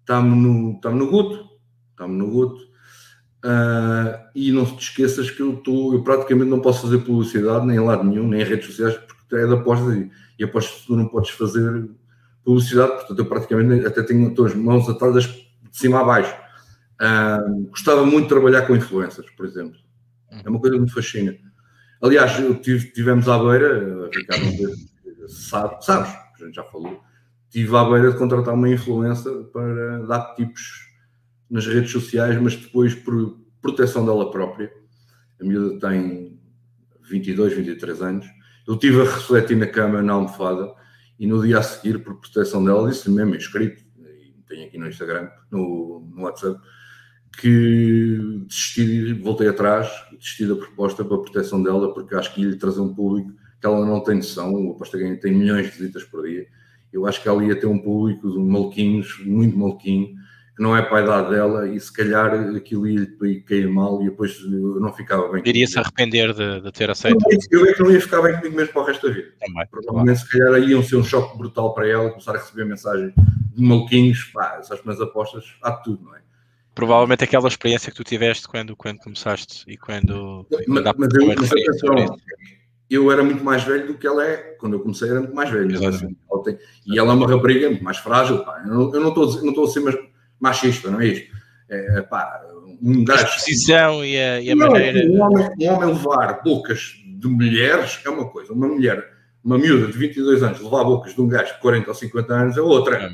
[0.00, 1.48] Está-me no, está no goto.
[1.92, 2.68] Está-me no goto.
[3.44, 7.76] Uh, e não te esqueças que eu estou, eu praticamente não posso fazer publicidade nem
[7.76, 10.86] em lado nenhum, nem em redes sociais, porque é de apostas e, e apostas que
[10.88, 11.88] tu não podes fazer
[12.44, 16.34] publicidade, portanto eu praticamente até tenho as mãos atadas de cima a baixo.
[17.00, 19.78] Uh, gostava muito de trabalhar com influencers, por exemplo.
[20.44, 21.36] É uma coisa que me fascina.
[22.00, 24.46] Aliás, tive, tivemos à beira, Ricardo,
[25.28, 27.02] sabe, sabes, a gente já falou,
[27.50, 30.88] tive à beira de contratar uma influencer para dar tipos
[31.50, 34.70] nas redes sociais, mas depois por proteção dela própria.
[35.40, 36.38] A miúda tem
[37.02, 38.26] 22, 23 anos.
[38.66, 40.72] Eu tive a refletir na cama, na almofada,
[41.18, 44.86] e no dia a seguir, por proteção dela, disse mesmo escrito, e tem aqui no
[44.86, 46.60] Instagram, no, no WhatsApp,
[47.36, 52.48] que desisti, voltei atrás, desisti da proposta para a proteção dela, porque acho que ia
[52.48, 54.54] lhe trazer um público que ela não tem noção.
[54.54, 56.46] O Aposta Ganha tem milhões de visitas por dia.
[56.92, 60.16] Eu acho que ela ia ter um público de maluquinhos, muito maluquinho,
[60.56, 64.02] que não é para a idade dela e se calhar aquilo ia, ia cair mal
[64.02, 65.42] e depois eu não ficava bem.
[65.44, 67.18] Iria-se arrepender de, de, ter aceito.
[67.50, 69.28] Eu é que não ia ficar bem comigo mesmo para o resto da vida.
[69.38, 70.32] Também, Provavelmente claro.
[70.32, 73.12] se calhar iam ser um choque brutal para ela, começar a receber mensagem
[73.54, 76.27] de maluquinhos, pá, essas minhas apostas, há tudo, não é?
[76.78, 80.46] Provavelmente aquela experiência que tu tiveste quando, quando começaste e quando.
[80.68, 82.16] Mas, mas eu, mas atenção,
[82.88, 84.36] eu era muito mais velho do que ela é.
[84.60, 85.88] Quando eu comecei, era muito mais velho.
[85.88, 86.56] Assim, ela tem,
[86.86, 88.44] e ela é uma rapariga muito mais frágil.
[88.44, 88.62] Pá.
[88.64, 91.36] Eu não estou não estou a ser machista, não é isto?
[91.68, 92.42] É, pá,
[92.80, 93.24] um gajo.
[93.24, 95.04] A exposição e a, e a não, maneira.
[95.10, 98.52] Um homem, um homem levar bocas de mulheres é uma coisa.
[98.52, 99.04] Uma mulher
[99.48, 102.56] uma miúda de 22 anos levar bocas de um gajo de 40 ou 50 anos
[102.58, 103.10] é outra.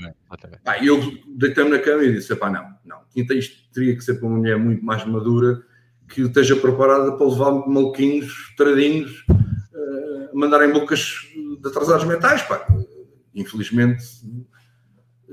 [0.64, 4.26] Pá, eu deitei-me na cama e disse: pá, não, não, isto teria que ser para
[4.26, 5.62] uma mulher muito mais madura
[6.08, 11.20] que esteja preparada para levar maluquinhos, tradinhos, uh, mandarem bocas
[11.62, 12.42] de atrasados mentais.
[12.42, 12.66] Pá.
[13.32, 14.02] Infelizmente,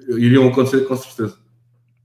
[0.07, 1.35] iriam acontecer com certeza.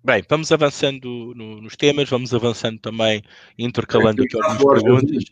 [0.03, 3.23] Bem, vamos avançando no, nos temas, vamos avançando também,
[3.59, 5.25] intercalando aqui algumas perguntas.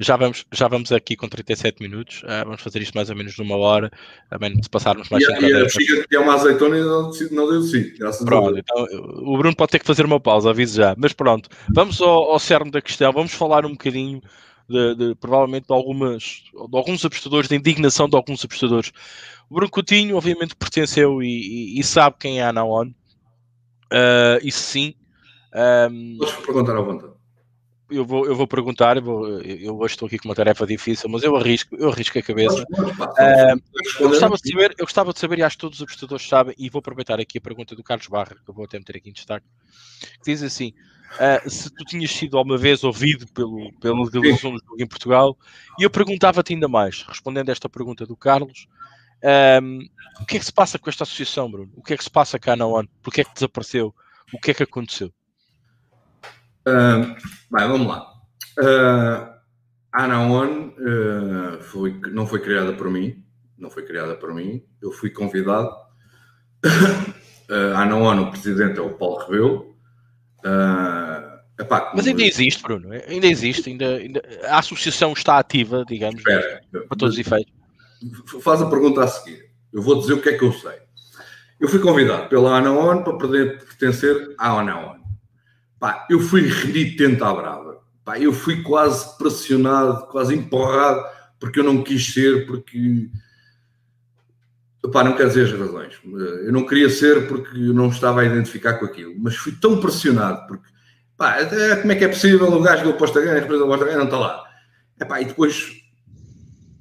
[0.00, 3.36] Já vamos, já vamos aqui com 37 minutos, uh, vamos fazer isto mais ou menos
[3.36, 3.90] numa hora,
[4.30, 7.50] também se passarmos mais E, e a bexiga que é uma azeitona e não, não
[7.50, 7.92] deu sim,
[8.24, 8.58] pronto, a.
[8.60, 8.86] Então,
[9.24, 10.94] o Bruno pode ter que fazer uma pausa, aviso já.
[10.96, 14.22] Mas pronto, vamos ao, ao cerne da questão, vamos falar um bocadinho
[14.68, 18.92] de, de, provavelmente de, algumas, de alguns apostadores, da indignação de alguns apostadores.
[19.50, 22.90] O Bruno Coutinho, obviamente, pertenceu e, e, e sabe quem é a Anaon.
[23.92, 24.94] Uh, isso sim.
[25.90, 27.17] Um, Podes perguntar à vontade
[27.90, 31.08] eu vou, eu vou perguntar, eu, vou, eu hoje estou aqui com uma tarefa difícil,
[31.08, 32.62] mas eu arrisco, eu arrisco a cabeça.
[32.62, 33.60] Uh,
[34.00, 36.54] eu, gostava de saber, eu gostava de saber, e acho que todos os apostadores sabem,
[36.58, 39.08] e vou aproveitar aqui a pergunta do Carlos Barra, que eu vou até meter aqui
[39.10, 39.46] em destaque,
[40.22, 40.72] que diz assim:
[41.14, 45.36] uh, se tu tinhas sido alguma vez ouvido pelo, pela legalização do jogo em Portugal,
[45.78, 48.66] e eu perguntava-te ainda mais, respondendo a esta pergunta do Carlos,
[49.62, 49.80] um,
[50.20, 51.72] o que é que se passa com esta associação, Bruno?
[51.74, 52.88] O que é que se passa cá na ONU?
[53.02, 53.94] Porquê é que desapareceu?
[54.32, 55.12] O que é que aconteceu?
[56.66, 57.16] Uh,
[57.50, 58.12] bem, vamos lá.
[58.58, 59.38] Uh,
[59.92, 63.24] a Anaon uh, foi, não foi criada por mim,
[63.56, 64.62] não foi criada por mim.
[64.80, 65.68] Eu fui convidado.
[66.64, 69.76] uh, a Anaon, o presidente é o Paulo Rebelo.
[70.44, 76.18] Uh, epá, Mas ainda existe, Bruno, ainda existe, ainda, ainda, a associação está ativa, digamos,
[76.18, 77.52] Espera, para todos os efeitos.
[78.42, 79.48] Faz a pergunta a seguir.
[79.72, 80.78] Eu vou dizer o que é que eu sei.
[81.58, 84.98] Eu fui convidado pela Anaon para poder pertencer à Anaon.
[85.78, 87.80] Pá, eu fui renitente à brava.
[88.04, 91.04] Pá, eu fui quase pressionado, quase empurrado,
[91.38, 93.08] porque eu não quis ser, porque.
[94.92, 95.94] Pá, não quero dizer as razões.
[96.04, 99.14] Eu não queria ser porque eu não estava a identificar com aquilo.
[99.18, 100.68] Mas fui tão pressionado, porque.
[101.16, 101.36] Pá,
[101.80, 104.04] como é que é possível o gajo do aposta ganha, depois do aposta ganha, não
[104.04, 104.44] está lá.
[105.00, 105.82] Epá, e depois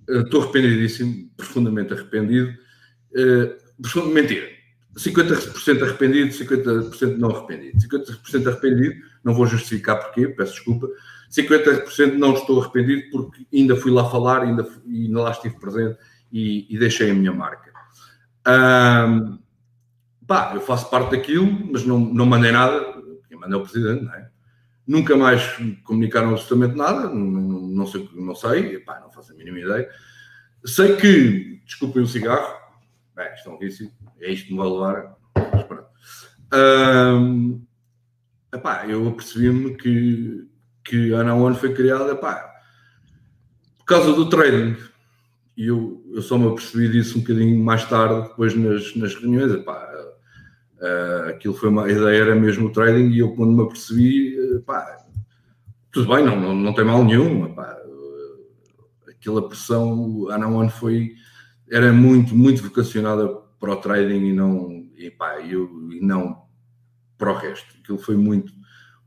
[0.08, 2.50] estou arrependidíssimo, profundamente arrependido.
[3.12, 4.57] Uh, mentira.
[4.98, 7.78] 50% arrependido, 50% não arrependido.
[7.78, 10.88] 50% arrependido, não vou justificar porquê, peço desculpa.
[11.30, 15.98] 50% não estou arrependido porque ainda fui lá falar ainda, ainda lá estive presente
[16.32, 17.72] e, e deixei a minha marca.
[18.48, 19.38] Um,
[20.26, 22.96] pá, eu faço parte daquilo, mas não, não mandei nada.
[23.28, 24.30] Quem manda é o presidente, não é?
[24.88, 25.44] Nunca mais
[25.84, 29.90] comunicaram absolutamente nada, não, não, sei, não sei, pá, não faço a mínima ideia.
[30.66, 32.56] Sei que, desculpem o cigarro,
[33.14, 33.92] bem, isto é um vício,
[34.22, 35.18] é isto que me vai levar.
[36.54, 37.62] Um,
[38.54, 40.48] epá, eu apercebi-me que,
[40.84, 42.50] que a Ana One foi criada epá,
[43.80, 44.76] por causa do trading.
[45.56, 49.52] E eu, eu só me apercebi disso um bocadinho mais tarde, depois nas, nas reuniões.
[49.52, 49.90] Epá,
[50.80, 53.10] uh, aquilo foi uma a ideia, era mesmo o trading.
[53.10, 54.98] E eu, quando me apercebi, epá,
[55.92, 57.48] tudo bem, não, não, não tem mal nenhum.
[57.48, 57.76] Epá,
[59.10, 61.16] aquela pressão, a Ana One foi,
[61.70, 66.44] era muito, muito vocacionada para o trading e não, e, pá, eu, e não
[67.18, 67.76] para o resto.
[67.82, 68.54] Aquilo foi muito,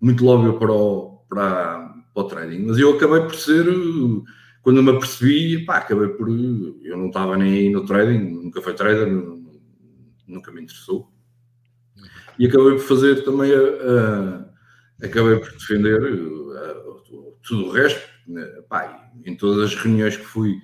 [0.01, 2.67] muito lóbio para o, para, para o trading.
[2.67, 3.65] Mas eu acabei por ser,
[4.63, 6.29] quando me apercebi, pá, acabei por.
[6.29, 9.09] Eu não estava nem aí no trading, nunca fui trader,
[10.27, 11.13] nunca me interessou.
[12.39, 16.75] E acabei por fazer também a, a acabei por defender a,
[17.43, 18.09] tudo o resto.
[18.27, 18.45] Né?
[18.69, 20.57] Pá, em todas as reuniões que fui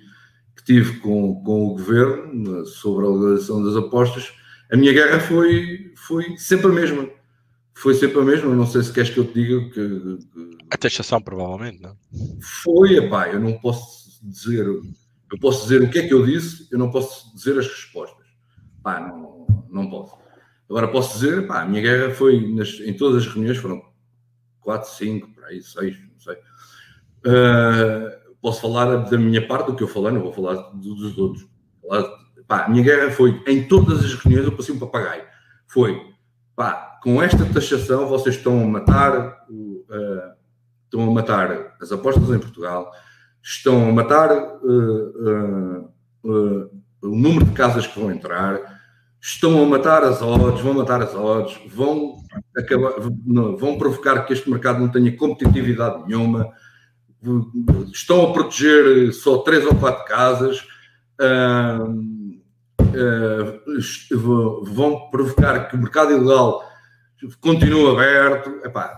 [0.66, 4.32] tive com, com o governo sobre a legalização das apostas,
[4.70, 7.08] a minha guerra foi, foi sempre a mesma.
[7.72, 8.54] Foi sempre a mesma.
[8.54, 10.18] Não sei se queres que eu te diga que.
[10.68, 11.96] a taxação, provavelmente, não?
[12.64, 14.66] Foi, epá, eu não posso dizer.
[14.66, 18.26] Eu posso dizer o que é que eu disse, eu não posso dizer as respostas.
[18.82, 20.16] Pá, não, não posso.
[20.68, 23.82] Agora posso dizer, pá, a minha guerra foi nas, em todas as reuniões, foram
[24.60, 26.34] 4, 5, por aí, 6, não sei.
[27.24, 31.48] Uh, posso falar da minha parte, do que eu falei, não vou falar dos outros.
[32.46, 35.24] Pá, a minha guerra foi, em todas as reuniões, eu passei um papagaio.
[35.66, 36.00] Foi,
[36.54, 40.32] pá, com esta taxação vocês estão a matar, uh,
[40.84, 42.92] estão a matar as apostas em Portugal,
[43.42, 45.90] estão a matar uh,
[46.22, 46.70] uh,
[47.02, 48.60] o número de casas que vão entrar,
[49.20, 52.18] estão a matar as odds, vão matar as odds, vão,
[52.56, 52.92] acabar,
[53.58, 56.54] vão provocar que este mercado não tenha competitividade nenhuma,
[57.92, 60.66] estão a proteger só três ou quatro casas,
[61.20, 61.90] uh,
[62.82, 66.62] uh, vão provocar que o mercado ilegal
[67.40, 68.60] continue aberto.
[68.64, 68.96] Epá,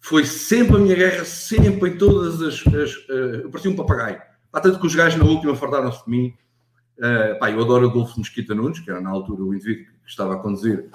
[0.00, 2.66] foi sempre a minha guerra, sempre em todas as.
[2.66, 4.20] as uh, eu parecia um papagaio.
[4.52, 6.34] Há tanto que os gajos na última fartaram-se de mim
[6.98, 10.34] Uh, pá, eu adoro Adolfo Mesquita Nunes, que era na altura o indivíduo que estava
[10.34, 10.88] a conduzir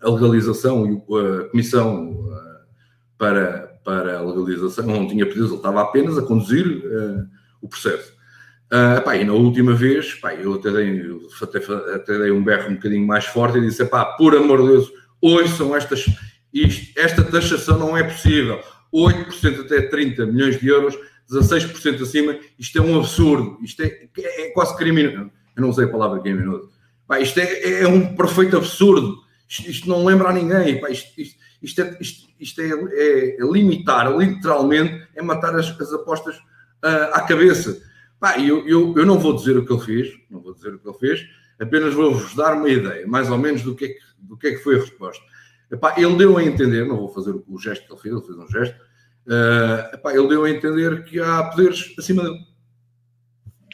[0.00, 2.16] a legalização e a comissão
[3.18, 6.82] para, para a legalização, não tinha pedido, ele estava apenas a conduzir
[7.60, 8.12] o processo.
[8.72, 11.02] Uh, pá, e na última vez, pá, eu até dei,
[11.42, 11.58] até,
[11.92, 14.92] até dei um berro um bocadinho mais forte e disse: pá, por amor de Deus,
[15.20, 16.06] hoje são estas,
[16.54, 18.60] isto, esta taxação não é possível.
[18.94, 20.96] 8% até 30 milhões de euros
[21.30, 25.30] 16% acima, isto é um absurdo, isto é, é quase criminoso.
[25.56, 26.70] Eu não usei a palavra criminoso.
[27.06, 29.16] Pá, isto é, é, um perfeito absurdo.
[29.48, 30.80] Isto, isto, não lembra a ninguém.
[30.80, 31.98] Pá, isto, isto, isto, é,
[32.38, 37.82] isto é, é, limitar, literalmente, é matar as, as apostas uh, à cabeça.
[38.18, 40.78] Pá, eu, eu, eu não vou dizer o que ele fez, não vou dizer o
[40.78, 41.26] que ele fez,
[41.58, 44.50] apenas vou-vos dar uma ideia, mais ou menos, do que é que, do que, é
[44.52, 45.22] que foi a resposta.
[45.70, 48.26] Epá, ele deu a entender, não vou fazer o, o gesto que ele fez, ele
[48.26, 48.90] fez um gesto,
[49.26, 52.40] Uh, epá, ele deu a entender que há poderes acima dele.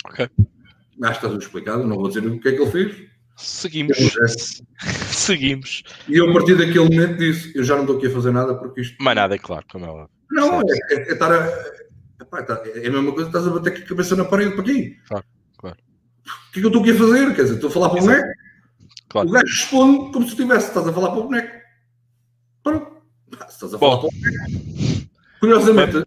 [0.04, 0.28] Ok.
[0.28, 3.08] Acho que está tudo explicado, não vou dizer o que é que ele fez.
[3.36, 3.96] Seguimos.
[5.12, 5.82] Seguimos.
[6.08, 8.54] E eu, a partir daquele momento, disse: Eu já não estou aqui a fazer nada
[8.54, 9.02] porque isto.
[9.02, 10.06] Mais nada, é claro, como é.
[10.30, 11.46] Não, é, é, é, estar a.
[12.42, 14.62] Tá, é a mesma coisa que estás a bater com a cabeça na parede para
[14.62, 14.96] aqui.
[15.06, 15.24] Claro,
[15.58, 15.76] claro.
[15.78, 17.34] O que é que eu estou aqui a fazer?
[17.34, 18.28] Quer dizer, estou a falar para o boneco.
[19.08, 19.28] Claro.
[19.28, 21.56] O gajo responde como se estivesse, estás a falar para o boneco.
[22.62, 22.96] Pronto.
[23.48, 24.08] Se estás a falar Bom.
[24.08, 25.06] para o boneco.
[25.40, 26.06] Curiosamente,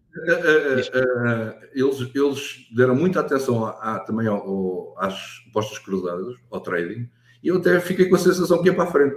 [1.74, 5.16] eles, eles deram muita atenção a, a, também ao, ao, às
[5.50, 7.10] apostas cruzadas, ao trading,
[7.42, 9.16] e eu até fiquei com a sensação que ia para a frente.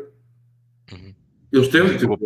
[0.92, 1.14] Uhum.
[1.52, 2.18] Eles teve, tipo,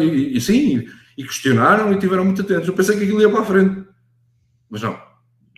[0.00, 2.68] e, e, e, sim, e questionaram e tiveram muito atentos.
[2.68, 3.84] Eu pensei que aquilo ia para a frente,
[4.70, 5.00] mas não,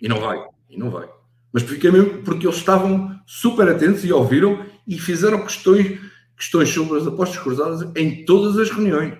[0.01, 1.07] e não vai, e não vai.
[1.53, 5.99] Mas fiquei mesmo porque eles estavam super atentos e ouviram e fizeram questões,
[6.35, 9.17] questões sobre as apostas cruzadas em todas as reuniões.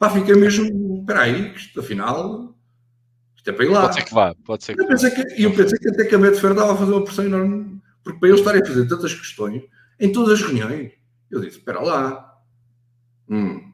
[0.00, 2.56] Pá, fiquei mesmo, espera aí, isto afinal,
[3.36, 3.82] isto é para ir lá.
[3.82, 6.14] Pode ser que vá, pode ser que eu pensei que, eu pensei que até que
[6.14, 9.14] a Betfair estava a fazer uma pressão enorme, porque para eles estarem a fazer tantas
[9.14, 9.62] questões
[9.98, 10.92] em todas as reuniões,
[11.30, 12.38] eu disse, espera lá.
[13.28, 13.72] Hum.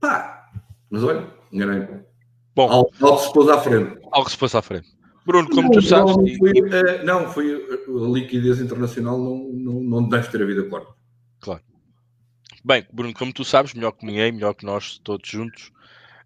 [0.00, 0.50] Pá,
[0.90, 2.04] mas olha, enganei-me.
[2.54, 4.00] Bom, algo, algo se pôs à frente.
[4.12, 4.88] Algo se pôs à frente.
[5.26, 6.16] Bruno, como não, tu sabes.
[6.16, 10.94] Não, foi, uh, não, foi a liquidez internacional, não, não, não deve ter havido acordo.
[11.40, 11.62] Claro.
[12.64, 15.70] Bem, Bruno, como tu sabes, melhor que ninguém, melhor que nós todos juntos,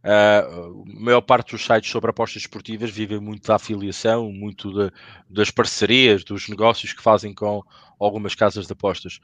[0.05, 4.93] uh, a maior parte dos sites sobre apostas esportivas vivem muito da afiliação, muito de,
[5.29, 7.63] das parcerias, dos negócios que fazem com
[7.99, 9.21] algumas casas de apostas.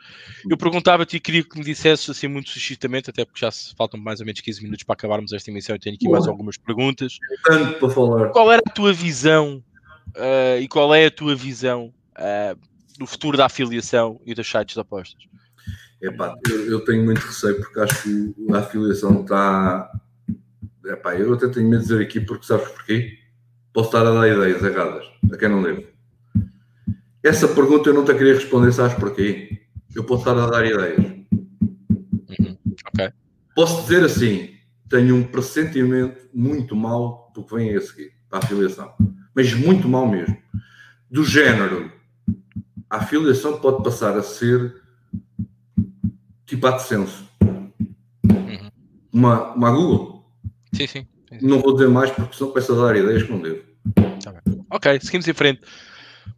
[0.49, 4.01] Eu perguntava-te e queria que me dissesses assim muito sucintamente, até porque já se faltam
[4.01, 7.18] mais ou menos 15 minutos para acabarmos esta emissão e tenho aqui mais algumas perguntas.
[7.45, 8.29] Tanto para falar.
[8.31, 9.62] Qual era a tua visão
[10.16, 12.59] uh, e qual é a tua visão uh,
[12.99, 15.29] do futuro da afiliação e dos sites de apostas?
[16.01, 19.91] Epá, eu, eu tenho muito receio porque acho que a afiliação está.
[20.89, 23.18] Epá, eu até tenho medo de dizer aqui porque sabes porquê?
[23.74, 25.84] Posso estar a dar ideias erradas a quem não devo.
[27.22, 29.66] Essa pergunta eu não te queria responder, sabes porquê?
[29.95, 30.99] Eu posso estar a dar ideias.
[30.99, 32.57] Uhum.
[32.95, 33.12] Okay.
[33.55, 34.55] Posso dizer assim:
[34.89, 38.95] tenho um pressentimento muito mau do que vem a seguir, para a afiliação.
[39.34, 40.36] Mas muito mal mesmo.
[41.11, 41.93] Do género,
[42.89, 44.82] a afiliação pode passar a ser
[46.47, 47.24] tipo AdSense.
[48.24, 48.70] Uhum.
[49.12, 50.17] Uma, uma Google.
[50.72, 53.40] Sim, sim, sim, Não vou dizer mais porque senão começo a dar ideias que não
[53.40, 53.62] devo.
[54.22, 55.60] Tá ok, seguimos em frente.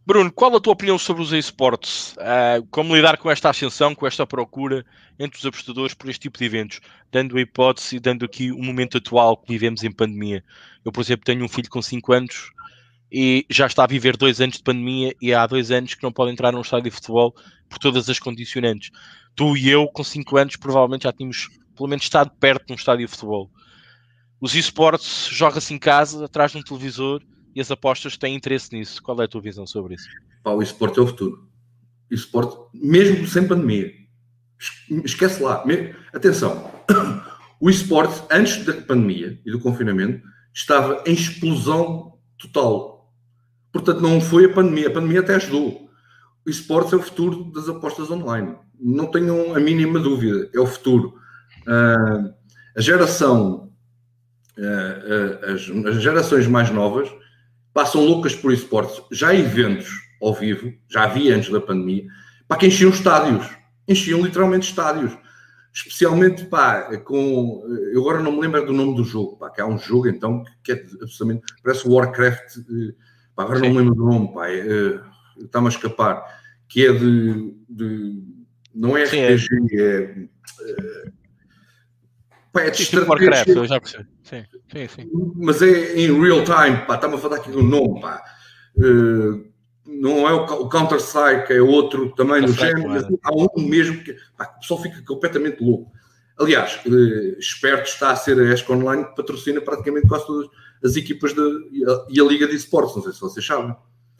[0.05, 2.13] Bruno, qual a tua opinião sobre os esportes?
[2.13, 4.85] Uh, como lidar com esta ascensão, com esta procura
[5.19, 6.79] entre os apostadores por este tipo de eventos?
[7.11, 10.43] Dando a hipótese e dando aqui o momento atual que vivemos em pandemia.
[10.83, 12.51] Eu, por exemplo, tenho um filho com 5 anos
[13.11, 16.11] e já está a viver dois anos de pandemia e há dois anos que não
[16.11, 17.35] pode entrar num estádio de futebol
[17.69, 18.91] por todas as condicionantes
[19.35, 22.75] tu e eu, com 5 anos, provavelmente já tínhamos pelo menos estado perto de um
[22.75, 23.49] estádio de futebol.
[24.41, 27.21] Os esportes joga-se em casa, atrás de um televisor,
[27.55, 29.01] e as apostas têm interesse nisso.
[29.01, 30.07] Qual é a tua visão sobre isso?
[30.43, 31.47] Pá, o esporte é o futuro.
[32.09, 33.93] O esporte, mesmo sem pandemia,
[35.05, 35.63] esquece lá.
[36.13, 36.71] Atenção,
[37.61, 43.13] o esporte, antes da pandemia e do confinamento, estava em explosão total.
[43.71, 44.87] Portanto, não foi a pandemia.
[44.87, 45.89] A pandemia até ajudou.
[46.45, 50.65] O esporte é o futuro das apostas online não tenham a mínima dúvida, é o
[50.65, 51.13] futuro.
[51.67, 52.33] Uh,
[52.75, 53.70] a geração,
[55.43, 57.09] as, as, gerações mais novas
[57.73, 59.01] passam loucas por esportes.
[59.11, 59.89] Já há eventos
[60.21, 62.05] ao vivo, já havia antes da pandemia,
[62.47, 63.49] para que enchiam estádios,
[63.87, 65.17] enchiam literalmente estádios.
[65.73, 67.63] Especialmente, pá, com.
[67.93, 70.43] Eu agora não me lembro do nome do jogo, pá, que há um jogo então
[70.61, 71.43] que é absolutamente.
[71.63, 72.57] Parece Warcraft,
[73.33, 73.65] pá, agora Sim.
[73.65, 74.49] não me lembro do nome, pá,
[75.37, 76.25] está-me a escapar,
[76.67, 78.21] que é de, de
[78.75, 79.83] não é RPG, é.
[79.83, 81.11] é,
[82.55, 84.05] é de sim, Warcraft, eu já percebi.
[84.23, 85.09] Sim, sim, sim.
[85.35, 88.21] Mas é em real time, pá, está-me a falar aqui do nome, pá.
[88.77, 89.51] uh,
[89.85, 92.95] não é o, Counter-Strike, é outro também do género.
[92.95, 93.07] É.
[93.23, 95.91] Há um mesmo que pá, o pessoal fica completamente louco.
[96.39, 100.49] Aliás, uh, esperto está a ser a ESC Online que patrocina praticamente quase todas
[100.83, 101.41] as equipas de,
[101.71, 103.75] e, a, e a Liga de Esportes, não sei se vocês sabem.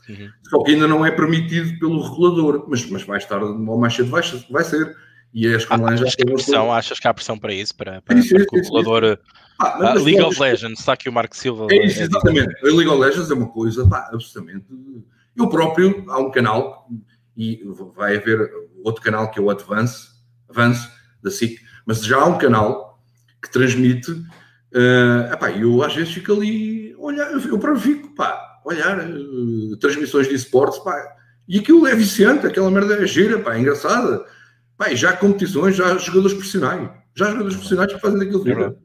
[0.10, 0.30] Uhum.
[0.50, 4.10] Só que ainda não é permitido pelo regulador, mas, mas mais tarde ou mais cedo
[4.10, 4.96] vai, vai ser.
[5.34, 7.74] E as ah, achas, que pressão, achas que há pressão para isso?
[7.76, 9.18] Para, para, sim, para que o regulador.
[9.60, 11.68] Ah, League of Legends, está aqui o Marco Silva.
[11.72, 12.54] É isso, exatamente.
[12.66, 14.66] A League of Legends é uma coisa, pá, absolutamente.
[15.38, 16.90] Eu próprio, há um canal,
[17.38, 17.64] e
[17.96, 18.52] vai haver
[18.84, 20.10] outro canal que é o Advance,
[20.50, 20.90] Advance
[21.24, 23.00] da SIC, mas já há um canal
[23.42, 24.12] que transmite.
[24.12, 30.28] Uh, epá, eu às vezes fico ali, olhar, eu próprio fico, pá, olhar uh, transmissões
[30.28, 30.96] de esportes, pá,
[31.48, 34.26] e aquilo é viciante, aquela merda é gira, pá, é engraçada
[34.82, 36.90] Pá, já há competições, já há jogadores profissionais.
[37.14, 38.78] Já há jogadores profissionais que fazem daquilo tudo.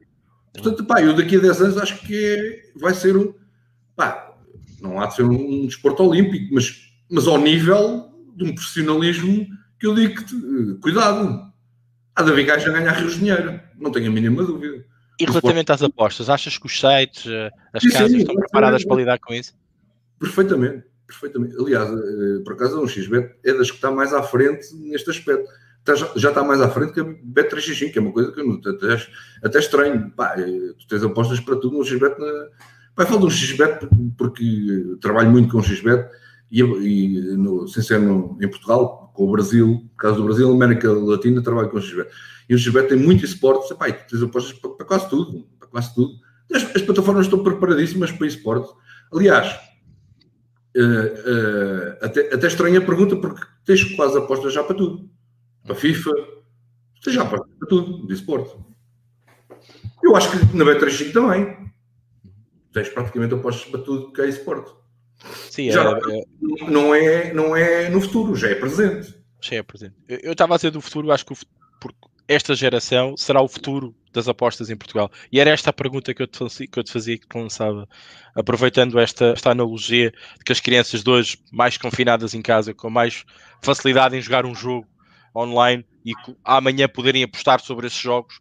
[0.53, 3.33] Portanto, pá, eu daqui a 10 anos acho que vai ser um.
[3.95, 4.31] Pá,
[4.79, 9.47] não há de ser um, desporto olímpico, mas, mas ao nível de um profissionalismo
[9.79, 11.51] que eu digo que, cuidado,
[12.15, 14.85] há de haver gajos a ganhar rios de dinheiro, não tenho a mínima dúvida.
[15.19, 18.85] E relativamente às apostas, achas que os sites, eh, as sim, casas sim, estão preparadas
[18.85, 19.55] para lidar com isso?
[20.19, 21.55] Perfeitamente, perfeitamente.
[21.59, 25.49] Aliás, eh, por acaso, o XBet é das que está mais à frente neste aspecto
[25.87, 28.59] Tá, já está mais à frente que a Bet365, que é uma coisa que eu
[28.73, 29.07] até,
[29.41, 30.11] até estranho.
[30.11, 32.19] Pá, eh, tu tens apostas para tudo no XBet.
[32.19, 32.47] Na...
[32.93, 36.09] Pá, falo do XBet porque trabalho muito com o XBet
[36.51, 40.51] e, e no, sem ser no, em Portugal, com o Brasil, no caso do Brasil,
[40.51, 42.09] América Latina, trabalho com o XBet.
[42.49, 45.69] E o XBet tem muito esportes, pá, tu tens apostas para, para, quase tudo, para
[45.69, 46.15] quase tudo.
[46.53, 48.69] As, as plataformas estão preparadíssimas para esportes.
[49.13, 49.57] Aliás,
[50.75, 55.15] uh, uh, até, até estranha a pergunta, porque tens quase apostas já para tudo
[55.67, 56.11] para FIFA,
[57.03, 58.55] seja para tudo, de esporte.
[60.01, 61.67] Eu acho que na B35 também.
[62.73, 64.71] Tens praticamente apostas para tudo que é esporte.
[65.49, 69.15] Sim, já, é, é, Não, é, não é no futuro, já é presente.
[69.41, 69.95] Já é presente.
[70.07, 71.37] Eu estava a dizer do futuro, acho que o,
[71.81, 71.97] porque
[72.27, 75.11] esta geração será o futuro das apostas em Portugal.
[75.31, 77.37] E era esta a pergunta que eu te, fazia, que eu te fazia, que te
[77.37, 77.87] lançava,
[78.35, 82.89] aproveitando esta, esta analogia de que as crianças de hoje, mais confinadas em casa, com
[82.89, 83.25] mais
[83.61, 84.87] facilidade em jogar um jogo,
[85.37, 86.13] online e
[86.43, 88.39] amanhã poderem apostar sobre esses jogos.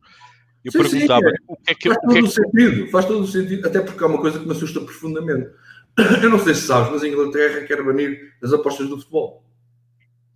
[0.65, 1.53] Eu sim, perguntava sim, é.
[1.53, 2.27] o que é que faz todo que é que...
[2.27, 5.51] o sentido, faz todo o sentido, até porque é uma coisa que me assusta profundamente.
[6.23, 9.45] Eu não sei se sabes, mas a Inglaterra quer banir as apostas do futebol.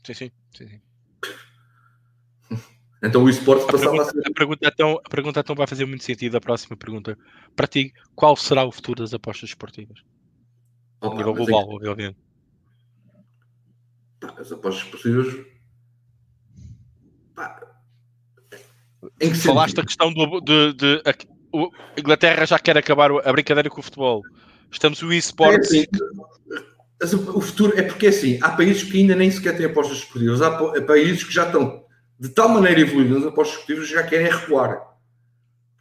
[0.04, 0.68] Sim, sim, sim.
[0.68, 0.80] sim.
[3.02, 4.20] Então o esporte passava a ser.
[4.26, 6.36] A pergunta, então, a pergunta então vai fazer muito sentido.
[6.36, 7.16] A próxima pergunta
[7.56, 10.00] para ti: qual será o futuro das apostas esportivas?
[11.00, 11.74] Opa, a nível global, é...
[11.76, 12.18] obviamente.
[14.36, 15.46] As apostas esportivas
[19.20, 21.14] em que Falaste a questão do, de, de, a,
[21.52, 24.22] o, Inglaterra já quer acabar a brincadeira com o futebol.
[24.70, 25.72] Estamos o eSports.
[25.72, 25.86] É
[27.02, 30.42] assim, o futuro é porque assim, há países que ainda nem sequer têm apostas esportivas,
[30.42, 30.50] há
[30.82, 31.82] países que já estão
[32.18, 34.90] de tal maneira evoluídos nas apostas esportivas que já querem recuar.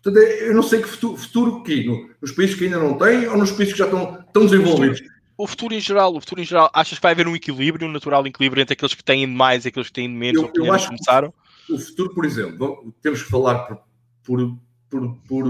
[0.01, 1.85] Portanto, é, eu não sei que futuro, futuro que
[2.21, 5.01] nos países que ainda não têm ou nos países que já estão tão desenvolvidos.
[5.37, 7.91] O futuro em geral, o futuro em geral, achas que vai haver um equilíbrio, um
[7.91, 10.59] natural equilíbrio entre aqueles que têm mais e aqueles que têm menos eu, ou que
[10.59, 11.31] eu acho começaram?
[11.31, 13.79] Que o futuro, por exemplo, temos que falar por,
[14.23, 14.57] por,
[14.89, 15.45] por, por,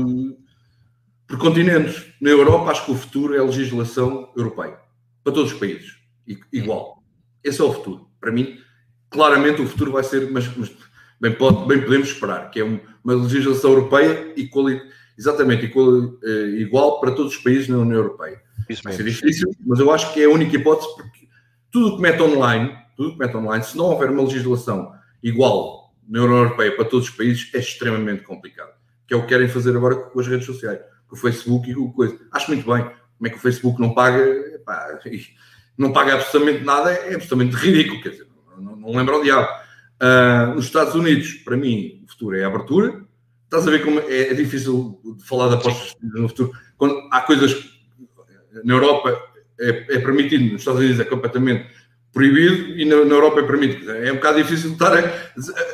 [1.27, 2.05] por continentes.
[2.19, 4.79] Na Europa, acho que o futuro é a legislação europeia.
[5.23, 5.97] Para todos os países.
[6.51, 7.03] Igual.
[7.43, 8.09] Esse é o futuro.
[8.19, 8.57] Para mim,
[9.09, 10.71] claramente o futuro vai ser, mas, mas
[11.19, 14.67] bem, pode, bem podemos esperar, que é uma legislação europeia igual,
[15.17, 18.41] exatamente igual, eh, igual para todos os países na União Europeia.
[18.69, 21.27] Isso vai ser difícil, mas eu acho que é a única hipótese porque
[21.71, 24.93] tudo que mete online, tudo que mete online, se não houver uma legislação
[25.23, 25.78] igual
[26.09, 28.73] na União Europeia para todos os países é extremamente complicado.
[29.07, 31.75] Que é o que querem fazer agora com as redes sociais, com o Facebook e
[31.75, 32.19] com coisa.
[32.31, 32.83] Acho muito bem.
[32.83, 34.19] Como é que o Facebook não paga,
[34.55, 34.99] epá,
[35.77, 38.01] não paga absolutamente nada, é absolutamente ridículo.
[38.01, 39.47] Quer dizer, não, não lembro o diabo.
[40.01, 43.05] Uh, nos Estados Unidos, para mim, o futuro é a abertura.
[43.43, 46.51] Estás a ver como é, é difícil falar de apostas no futuro.
[46.77, 47.55] Quando há coisas
[48.63, 49.17] na Europa
[49.59, 51.67] é, é permitido, nos Estados Unidos é completamente
[52.13, 53.91] proibido e na, na, Europa é permitido.
[53.91, 55.01] É um bocado difícil estar a,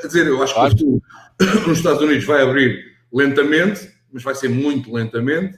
[0.06, 1.02] dizer, eu acho que o
[1.68, 5.58] nos Estados Unidos vai abrir lentamente, mas vai ser muito lentamente,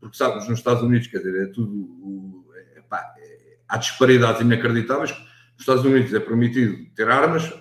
[0.00, 2.44] porque sabes, nos Estados Unidos, quer dizer, é tudo.
[2.76, 5.10] É, pá, é, há disparidades inacreditáveis.
[5.10, 7.52] Nos Estados Unidos é permitido ter armas,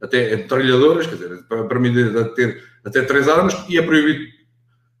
[0.00, 4.24] até metralhadoras, quer dizer, é permitido ter até três armas e é proibido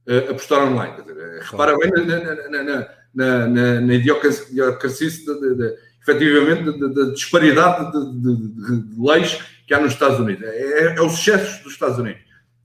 [0.08, 0.96] uh, apostar online.
[0.96, 5.76] Quer dizer, é, repara bem na, na, na, na, na, na idiocracia de, de
[6.06, 10.44] efetivamente, da disparidade de, de, de, de, leis que há nos Estados Unidos.
[10.44, 12.22] É, é, é o sucesso dos Estados Unidos.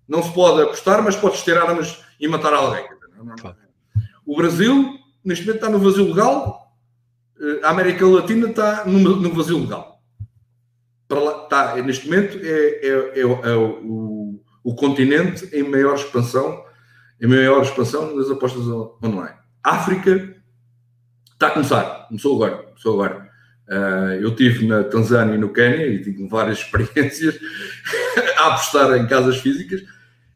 [0.07, 2.85] Não se pode apostar, mas podes ter armas e matar alguém.
[4.25, 6.73] O Brasil, neste momento, está no vazio legal.
[7.39, 10.01] eh, a América Latina está no, vazio legal.
[11.07, 16.63] Para lá, está, neste momento é, é, é, é o, o, continente em maior expansão,
[17.21, 19.35] em maior expansão das apostas online.
[19.63, 20.35] África
[21.33, 23.28] está a começar, começou agora, começou agora.
[23.70, 27.39] Uh, eu tive na Tanzânia e no Quênia e tive várias experiências
[28.38, 29.84] a apostar em casas físicas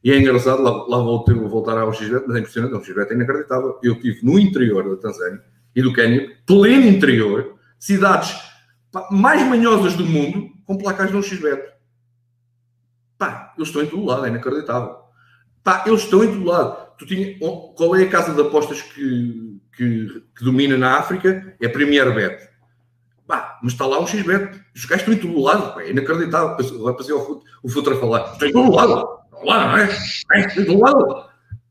[0.04, 3.12] e é engraçado, lá, lá vou, ter, voltar ao XBET, mas é impressionante, o XBET
[3.12, 3.80] é inacreditável.
[3.82, 5.42] Eu tive no interior da Tanzânia
[5.74, 8.38] e do Quênia, pleno interior, cidades
[9.10, 11.72] mais manhosas do mundo, com placas de um XBET.
[13.18, 14.98] Pá, eles estão em todo lado, é inacreditável.
[15.64, 16.98] Pá, eles estão em todo lado.
[16.98, 21.56] Tu tinha, qual é a casa de apostas que, que, que domina na África?
[21.62, 22.53] É a Premier Bet.
[23.28, 24.60] Pá, mas está lá um XBET.
[24.76, 26.58] Os gajos estão em todo lado, pá, é inacreditável.
[26.84, 28.34] Vai passar o, o Futre a falar.
[28.34, 29.90] Estão em todo lado lá, não é?
[30.34, 31.26] é do lado.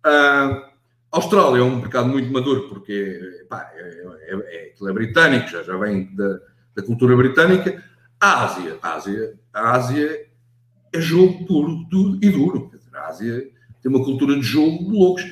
[0.04, 5.62] A Austrália é um mercado muito maduro porque pá, é, é, é, é, britânico, já,
[5.62, 6.38] já vem da,
[6.74, 7.82] da, cultura britânica.
[8.18, 10.26] A Ásia, a Ásia, a Ásia
[10.92, 12.70] é jogo puro, duro e duro.
[12.94, 13.42] A Ásia
[13.82, 15.24] tem uma cultura de jogo de loucos.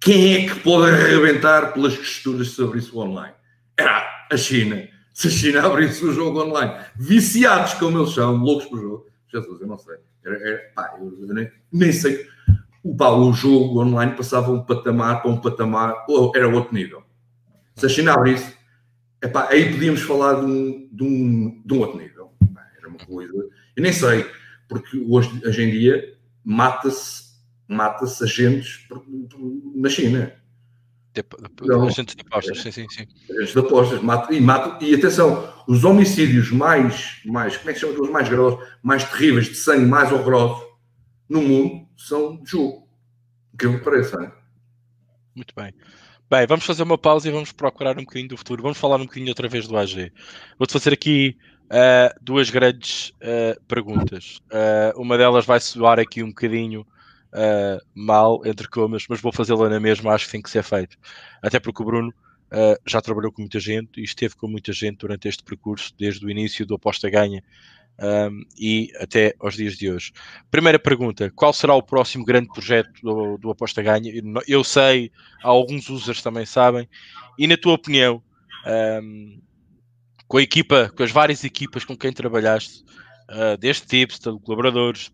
[0.00, 3.34] Quem é que pode arrebentar pelas costuras sobre isso online?
[3.76, 4.88] Era a China.
[5.12, 9.60] Se a China abrisse o jogo online, viciados como eles são, loucos por jogo, Jesus,
[9.60, 9.96] eu não sei.
[10.24, 12.26] Era, era, pá, eu, nem, nem, sei.
[12.82, 17.02] O, pá, o jogo online passava um patamar para um patamar, ou era outro nível.
[17.76, 18.54] Se a China abrisse,
[19.22, 22.32] epá, aí podíamos falar de um, de um, de um outro nível.
[22.78, 23.32] Era uma coisa.
[23.76, 24.26] Eu nem sei,
[24.68, 27.30] porque hoje, hoje em dia mata-se
[27.70, 28.88] mata-se agentes
[29.76, 30.32] na China.
[31.12, 31.24] De,
[31.86, 33.06] agentes de apostas, sim, sim, sim.
[33.30, 37.78] Agentes de apostas, matam, e, matam, e atenção, os homicídios mais, mais, como é que
[37.78, 40.64] se chama aqueles mais grossos, mais terríveis, de sangue mais horrorosos
[41.28, 42.88] no mundo, são de jogo.
[43.52, 44.32] O que me parece, não é?
[45.34, 45.72] Muito bem.
[46.30, 48.62] Bem, vamos fazer uma pausa e vamos procurar um bocadinho do futuro.
[48.62, 50.12] Vamos falar um bocadinho outra vez do AG.
[50.56, 51.36] Vou-te fazer aqui
[51.66, 54.40] uh, duas grandes uh, perguntas.
[54.46, 56.86] Uh, uma delas vai soar aqui um bocadinho
[57.34, 60.96] uh, mal, entre comas, mas vou fazê-la na mesma, acho que tem que ser feito.
[61.42, 64.98] Até porque o Bruno uh, já trabalhou com muita gente e esteve com muita gente
[64.98, 67.42] durante este percurso, desde o início do Aposta Ganha
[68.00, 70.12] um, e até aos dias de hoje.
[70.50, 74.12] Primeira pergunta: qual será o próximo grande projeto do, do Aposta Ganha?
[74.46, 75.10] Eu sei,
[75.42, 76.88] alguns users também sabem,
[77.38, 78.22] e na tua opinião,
[79.02, 79.40] um,
[80.26, 82.84] com a equipa, com as várias equipas com quem trabalhaste,
[83.30, 85.12] uh, tips, de colaboradores,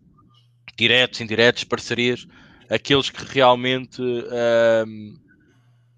[0.75, 2.27] diretos, indiretos, parcerias,
[2.69, 5.17] aqueles que realmente um,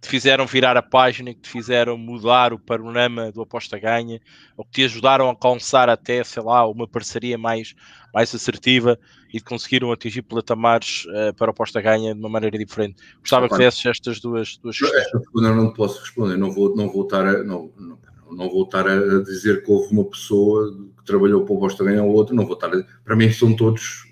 [0.01, 4.21] te fizeram virar a página, que te fizeram mudar o panorama do aposta ganha,
[4.55, 7.75] ou que te ajudaram a alcançar até, sei lá, uma parceria mais,
[8.13, 8.97] mais assertiva
[9.33, 12.95] e conseguiram atingir patamares uh, para a aposta ganha de uma maneira diferente.
[13.19, 15.23] Gostava ah, que desses estas duas, duas questões.
[15.35, 17.99] Eu não posso responder, não vou, não vou estar a, não, não,
[18.31, 22.03] não vou estar a dizer que houve uma pessoa que trabalhou para o aposta ganha
[22.03, 24.08] ou outra, não vou estar a, para mim são todos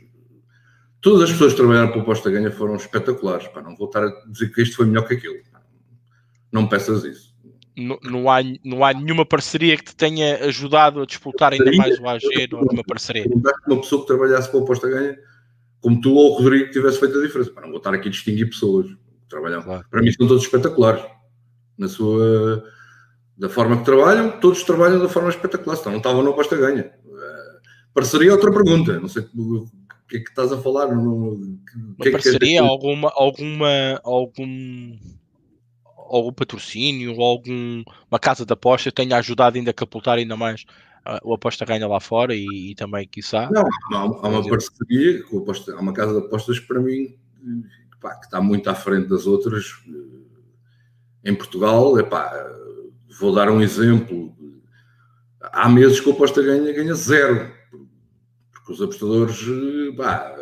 [1.07, 3.47] Todas as pessoas que trabalharam para o Posta Ganha foram espetaculares.
[3.47, 3.61] Pá.
[3.61, 5.37] Não vou estar a dizer que isto foi melhor que aquilo.
[6.51, 7.33] Não me peças isso.
[7.77, 11.97] Não, não, há, não há nenhuma parceria que te tenha ajudado a disputar ainda mais
[11.97, 13.23] o AG numa parceria.
[13.65, 15.17] Uma pessoa que trabalhasse para o Posta Ganha,
[15.79, 17.51] como tu ou o Rodrigo, tivesse feito a diferença.
[17.51, 19.61] Pá, não vou estar aqui a distinguir pessoas que trabalham.
[19.61, 19.85] Claro.
[19.89, 21.05] Para mim são todos espetaculares.
[21.77, 22.65] Na sua...
[23.37, 25.77] Da forma que trabalham, todos trabalham da forma espetacular.
[25.79, 26.81] Então não estavam no Posta Ganha.
[26.81, 27.59] Eh,
[27.93, 28.99] parceria é outra pergunta.
[28.99, 29.23] Não sei
[30.07, 30.95] o que é que estás a falar?
[30.95, 31.37] No,
[31.97, 34.97] que, que é parceria, alguma, alguma, algum,
[35.97, 40.63] algum patrocínio, algum uma casa de aposta tenha ajudado ainda a capultar ainda mais
[41.05, 43.49] uh, o aposta ganha lá fora e, e também, quiçá.
[43.51, 47.13] Não, há, há uma parceria, com aposta, há uma casa de apostas para mim
[47.99, 49.65] pá, que está muito à frente das outras
[51.21, 51.99] em Portugal.
[51.99, 52.31] Epá,
[53.19, 54.33] vou dar um exemplo.
[55.41, 57.56] Há meses que o aposta ganha, ganha zero
[58.71, 59.39] os apostadores,
[59.95, 60.35] pá,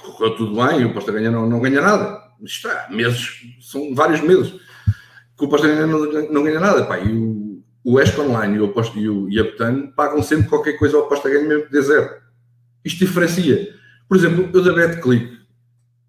[0.00, 2.22] correu tudo bem, o aposta ganha não, não ganha nada.
[2.42, 4.52] É, meses, são vários meses
[5.36, 8.60] que o aposta ganha não, não ganha nada, pá, e o, o ESC Online e
[8.60, 11.82] o, aposta, e, o, e pagam sempre qualquer coisa ao aposta ganha mesmo que dê
[11.82, 12.10] zero.
[12.84, 13.74] Isto diferencia.
[14.08, 15.38] Por exemplo, eu da BetClick,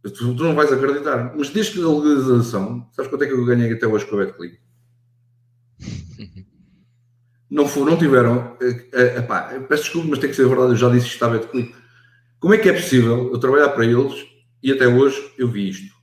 [0.04, 3.46] tu, tu não vais acreditar, mas desde que a legalização, sabes quanto é que eu
[3.46, 4.60] ganhei até hoje com a BetClick?
[7.54, 8.58] não, for, não tiveram.
[8.60, 11.76] Uh, uh, peço desculpa, mas tem que ser verdade, eu já disse isto estava de.
[12.40, 14.26] Como é que é possível eu trabalhar para eles
[14.62, 15.96] e até hoje eu vi isto?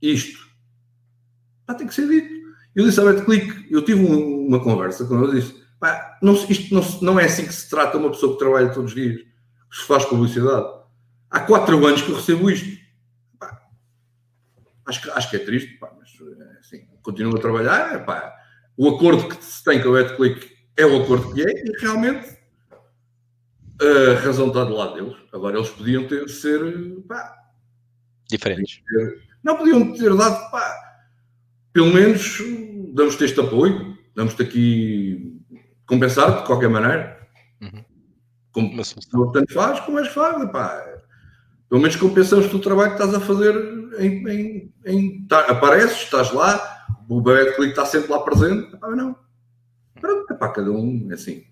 [0.00, 0.38] Isto.
[1.66, 2.34] Pá, tem que ser dito.
[2.74, 6.74] Eu disse a Clique, eu tive um, uma conversa com ele, disse, pá, não, isto
[6.74, 9.76] não, não, é assim que se trata uma pessoa que trabalha todos os dias, que
[9.76, 10.66] se faz publicidade.
[11.30, 12.80] Há quatro anos que eu recebo isto.
[13.38, 13.60] Pá,
[14.86, 16.10] acho, que, acho que é triste, pá, mas
[16.58, 18.34] assim, continuo a trabalhar, pá,
[18.76, 22.36] o acordo que se tem com a BetClick é o acordo que é e realmente
[23.80, 25.16] a razão está do lado deles.
[25.32, 26.60] Agora eles podiam ter ser
[27.08, 27.34] pá,
[28.28, 28.82] diferentes.
[28.86, 30.74] Ter, não podiam ter dado pá,
[31.72, 32.38] pelo menos
[32.94, 35.42] damos-te este apoio, damos-te aqui
[35.86, 37.28] compensar de qualquer maneira.
[37.60, 37.84] Uhum.
[38.52, 40.84] Como tanto faz, como és faz, pá.
[41.68, 43.54] Pelo menos compensamos o trabalho que estás a fazer
[43.98, 48.74] em, em, em tá, apareces, estás lá, o bebê de clique está sempre lá presente,
[48.74, 49.25] epá, não.
[50.00, 51.44] Pronto, epá, cada um é assim.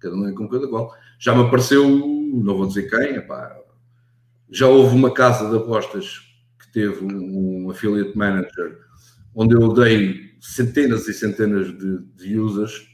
[0.00, 0.92] Cada um é com cada qual.
[1.18, 3.56] Já me apareceu, não vou dizer quem, epá,
[4.50, 6.20] já houve uma casa de apostas
[6.60, 8.78] que teve um, um affiliate manager
[9.34, 12.86] onde eu dei centenas e centenas de, de users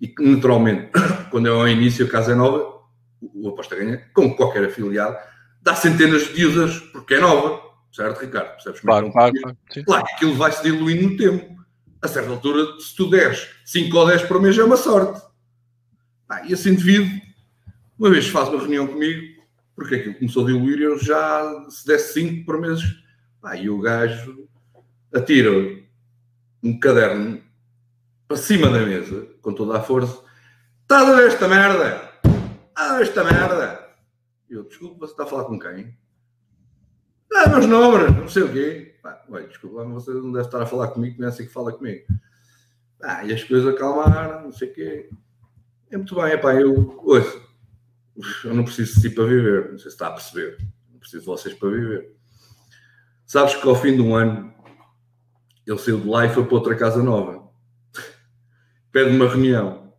[0.00, 0.90] e que naturalmente,
[1.30, 2.80] quando é ao início a casa é nova,
[3.20, 5.16] o aposta ganha, como qualquer afiliado,
[5.62, 7.60] dá centenas de users porque é nova,
[7.92, 8.52] certo, Ricardo?
[8.52, 8.80] Percebes?
[8.80, 9.56] Claro, é claro, claro.
[9.84, 11.59] Claro, aquilo vai se diluindo no tempo.
[12.02, 15.22] A certa altura, se tu deres 5 ou 10 por mês, é uma sorte.
[16.28, 17.20] Ah, e esse indivíduo,
[17.98, 19.42] uma vez faz uma reunião comigo,
[19.74, 22.80] porque aquilo começou a diluir, eu já, se desse 5 por mês,
[23.42, 24.48] ah, e o gajo
[25.12, 25.50] atira
[26.62, 27.42] um caderno
[28.28, 30.22] para cima da mesa, com toda a força.
[30.82, 32.12] Está a ver esta merda?
[32.68, 33.88] Está a ver esta merda?
[34.48, 35.96] Eu, desculpa, você está a falar com quem?
[37.32, 38.89] Ah, meus nomes, não sei o quê.
[39.04, 41.72] Ah, ué, desculpa, você não deve estar a falar comigo, não é assim que fala
[41.72, 42.04] comigo.
[43.02, 45.10] Ah, e as coisas acalmaram, não sei o quê.
[45.90, 47.50] É muito bem, epá, eu, ouço,
[48.44, 50.58] eu não preciso de si para viver, não sei se está a perceber.
[50.90, 52.14] Não preciso de vocês para viver.
[53.26, 54.52] Sabes que ao fim de um ano
[55.66, 57.48] ele saiu de lá e foi para outra casa nova.
[58.92, 59.94] Pede uma reunião.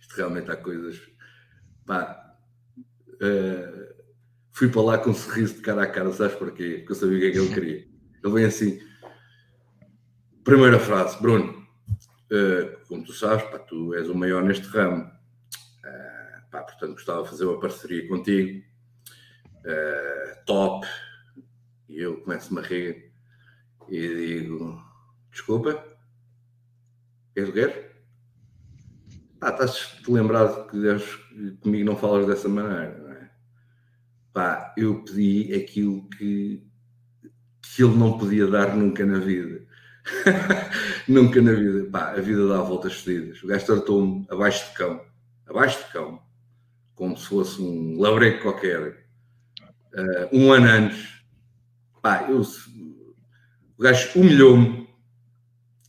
[0.00, 1.00] Isto realmente há coisas.
[1.84, 2.36] Pá,
[2.78, 3.81] uh,
[4.62, 6.76] fui para lá com um sorriso de cara a cara, sabes porquê?
[6.78, 7.88] Porque eu sabia o que é que ele queria.
[8.22, 8.80] Ele vem assim.
[10.44, 11.66] Primeira frase, Bruno,
[12.30, 15.02] uh, como tu sabes, pá, tu és o maior neste ramo.
[15.02, 18.62] Uh, pá, portanto, gostava de fazer uma parceria contigo.
[20.46, 20.86] top.
[21.88, 23.12] E eu começo-me a rir
[23.88, 24.80] e digo:
[25.32, 25.84] Desculpa,
[27.34, 27.90] ver?
[29.40, 31.16] Ah, estás-te lembrado que Deus,
[31.62, 33.01] comigo não falas dessa maneira?
[34.32, 36.64] Pá, eu pedi aquilo que,
[37.60, 39.66] que ele não podia dar nunca na vida.
[41.06, 41.90] nunca na vida.
[41.90, 43.42] Pá, a vida dá voltas fedidas.
[43.42, 45.04] O gajo tratou-me abaixo de cão,
[45.46, 46.22] abaixo de cão,
[46.94, 49.06] como se fosse um labreco qualquer.
[49.94, 51.22] Uh, um ano antes,
[52.00, 54.88] pá, eu o gajo humilhou-me.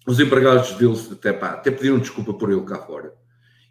[0.05, 3.13] Os empregados dele até, pá, até pediram desculpa por ele cá fora.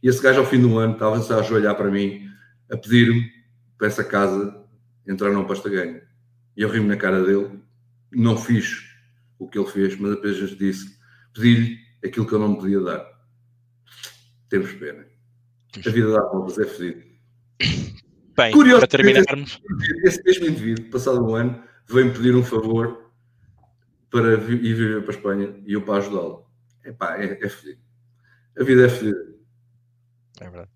[0.02, 2.26] E esse gajo, ao fim do ano, estava a ajoelhar para mim,
[2.70, 3.30] a pedir-me
[3.76, 4.61] para essa casa
[5.06, 6.02] entrar numa pasta ganha.
[6.56, 7.60] E eu ri-me na cara dele.
[8.10, 8.82] Não fiz
[9.38, 10.98] o que ele fez, mas apenas disse:
[11.32, 13.06] pedi-lhe aquilo que eu não me podia dar.
[14.48, 15.06] Temos pena.
[15.76, 17.02] A vida dá voltas, é fedido.
[18.36, 19.60] Bem, Curioso, para terminarmos.
[20.04, 23.10] Esse mesmo indivíduo, passado um ano, veio-me pedir um favor
[24.10, 26.46] para ir viver para a Espanha e eu para ajudá-lo.
[26.84, 27.80] Epá, é, é fedido.
[28.58, 29.34] A vida é fedida.
[30.40, 30.70] É verdade.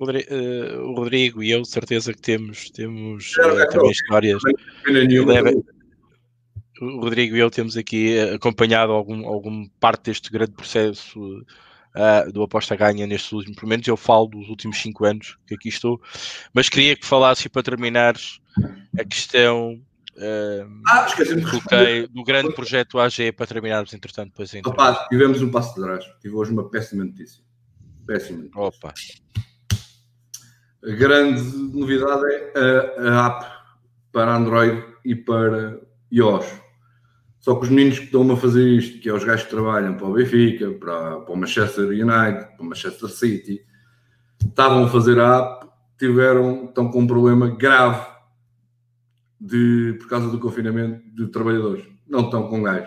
[0.00, 4.40] Uh, o Rodrigo e eu, certeza que temos, temos uh, também histórias.
[4.86, 5.62] Deve,
[6.80, 12.32] o Rodrigo e eu temos aqui eh, acompanhado algum, algum parte deste grande processo uh,
[12.32, 15.68] do aposta ganha nestes últimos, pelo menos eu falo dos últimos cinco anos que aqui
[15.68, 16.00] estou,
[16.54, 18.38] mas queria que falasses para terminares
[18.96, 19.80] a questão
[20.20, 21.42] ah, esqueci-me
[22.08, 24.68] do grande projeto AG para terminarmos, entretanto, depois ainda.
[24.68, 26.04] Rapaz, tivemos um passo de trás.
[26.20, 27.42] Tive hoje uma péssima notícia.
[28.04, 28.60] Péssima notícia.
[28.60, 28.94] Opa.
[30.84, 31.42] A grande
[31.76, 33.46] novidade é a, a app
[34.12, 35.80] para Android e para
[36.12, 36.46] iOS.
[37.40, 39.94] Só que os meninos que estão a fazer isto, que é os gajos que trabalham
[39.94, 43.64] para o Benfica, para, para o Manchester United, para o Manchester City,
[44.44, 45.66] estavam a fazer a app,
[45.98, 48.06] tiveram, estão com um problema grave
[49.40, 51.84] de, por causa do confinamento de trabalhadores.
[52.06, 52.86] Não estão com gás.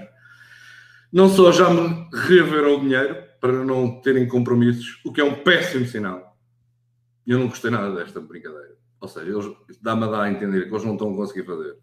[1.11, 5.43] Não só já me reaveram o dinheiro para não terem compromissos, o que é um
[5.43, 6.30] péssimo sinal.
[7.25, 8.75] Eu não gostei nada desta brincadeira.
[8.99, 9.31] Ou seja,
[9.81, 11.77] dá-me a dar a entender que eles não estão a conseguir fazer.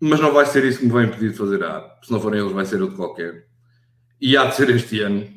[0.00, 2.06] Mas não vai ser isso que me vai impedir de fazer a app.
[2.06, 3.46] Se não forem eles, vai ser outro qualquer.
[4.20, 5.28] E há de ser este ano,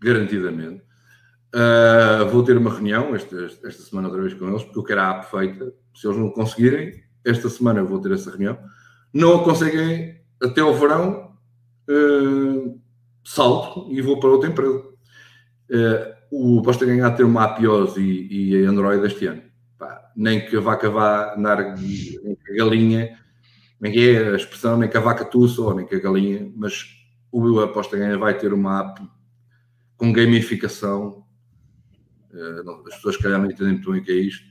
[0.00, 0.82] garantidamente.
[1.54, 5.10] Uh, vou ter uma reunião esta semana outra vez com eles, porque eu quero a
[5.10, 5.72] app feita.
[5.94, 8.58] Se eles não conseguirem, esta semana vou ter essa reunião,
[9.12, 11.36] não a conseguem até ao verão,
[11.88, 12.80] uh,
[13.24, 14.78] salto e vou para outra empresa.
[15.70, 19.42] Uh, o Posta Ganhar ter uma APIOS e, e Android este ano.
[19.78, 21.74] Pá, nem que a vaca vá andar,
[22.56, 23.18] galinha,
[23.80, 26.50] nem que é a expressão, nem que a vaca tussa ou nem que a galinha,
[26.56, 26.84] mas
[27.30, 29.00] o Aposta Ganha vai ter uma app
[29.96, 31.24] com gamificação.
[32.32, 34.44] Uh, as pessoas, calhar, não entendem muito bem o que é isto,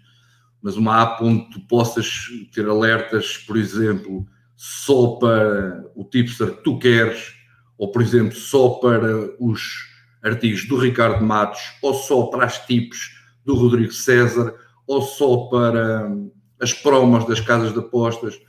[0.61, 4.25] mas uma app onde tu possas ter alertas, por exemplo,
[4.55, 7.35] só para o tipster que tu queres,
[7.77, 9.85] ou, por exemplo, só para os
[10.23, 13.15] artigos do Ricardo Matos, ou só para as tipos
[13.45, 14.53] do Rodrigo César,
[14.85, 16.11] ou só para
[16.59, 18.39] as promos das casas de apostas,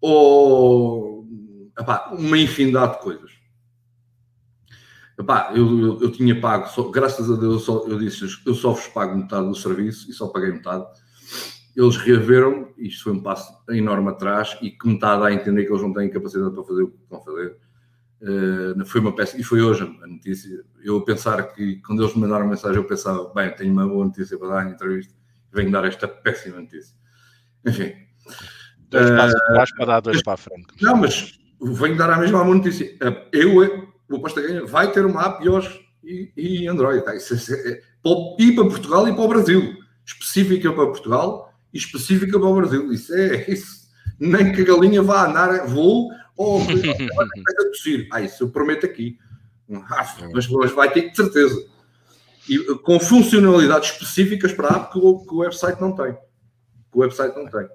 [0.00, 1.26] ou
[1.78, 3.30] epá, uma infinidade de coisas.
[5.18, 8.54] Epá, eu, eu, eu, tinha pago, só, graças a Deus, eu, só, eu disse eu
[8.54, 10.86] só vos pago metade do serviço e só paguei metade.
[11.76, 15.72] Eles reaveram, isto foi um passo enorme atrás e que metade dá a entender que
[15.72, 17.56] eles não têm capacidade para fazer o que a fazer.
[18.20, 20.64] Uh, foi uma peça, e foi hoje a notícia.
[20.82, 24.04] Eu pensar que quando eles me mandaram a mensagem, eu pensava, bem, tenho uma boa
[24.04, 25.14] notícia para dar na entrevista,
[25.52, 26.94] venho dar esta péssima notícia.
[27.64, 27.92] Enfim.
[28.90, 30.66] Dois passos uh, para dar dois para a frente.
[30.80, 32.96] Não, mas venho dar a mesma boa notícia.
[33.00, 37.04] Eh, eu, o Aposta Ganha, vai ter uma app iOS e, e Android.
[37.04, 37.14] Tá?
[37.14, 37.82] Isso é, é,
[38.38, 39.76] e para Portugal e para o Brasil.
[40.04, 42.92] Específica para Portugal e específica para o Brasil.
[42.92, 43.88] Isso é isso.
[44.18, 48.08] Nem que a galinha vá andar voo ou a tossir.
[48.12, 49.18] Ah, isso eu prometo aqui.
[49.90, 51.66] Ah, mas, mas vai ter de certeza.
[52.48, 56.12] E, com funcionalidades específicas para a app que o, que o website não tem.
[56.12, 57.68] Que o website não tem.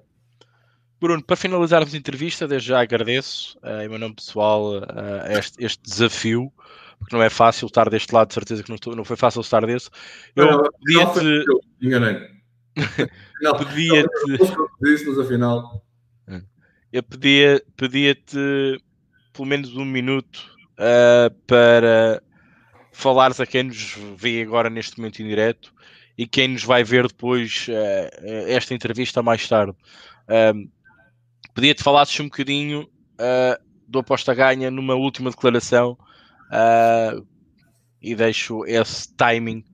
[1.00, 5.62] Bruno, para finalizarmos a entrevista, desde já agradeço uh, em meu nome pessoal uh, este,
[5.62, 6.50] este, desafio,
[6.98, 9.42] porque não é fácil estar deste lado, de certeza que não, estou, não foi fácil
[9.42, 9.90] estar desse.
[10.34, 11.44] Eu podia-te.
[11.82, 12.22] Enganei.
[12.74, 14.54] Pedia-te.
[14.80, 15.83] Disse-nos afinal.
[16.94, 18.16] Eu pedia-te pedia
[19.32, 22.22] pelo menos um minuto uh, para
[22.92, 25.74] falares a quem nos vê agora neste momento em direto
[26.16, 27.66] e quem nos vai ver depois
[28.46, 29.76] esta entrevista mais tarde.
[30.54, 30.70] Um,
[31.52, 35.98] Pedia-te falasses um bocadinho uh, do aposta ganha numa última declaração
[36.52, 37.26] uh,
[38.00, 39.64] e deixo esse timing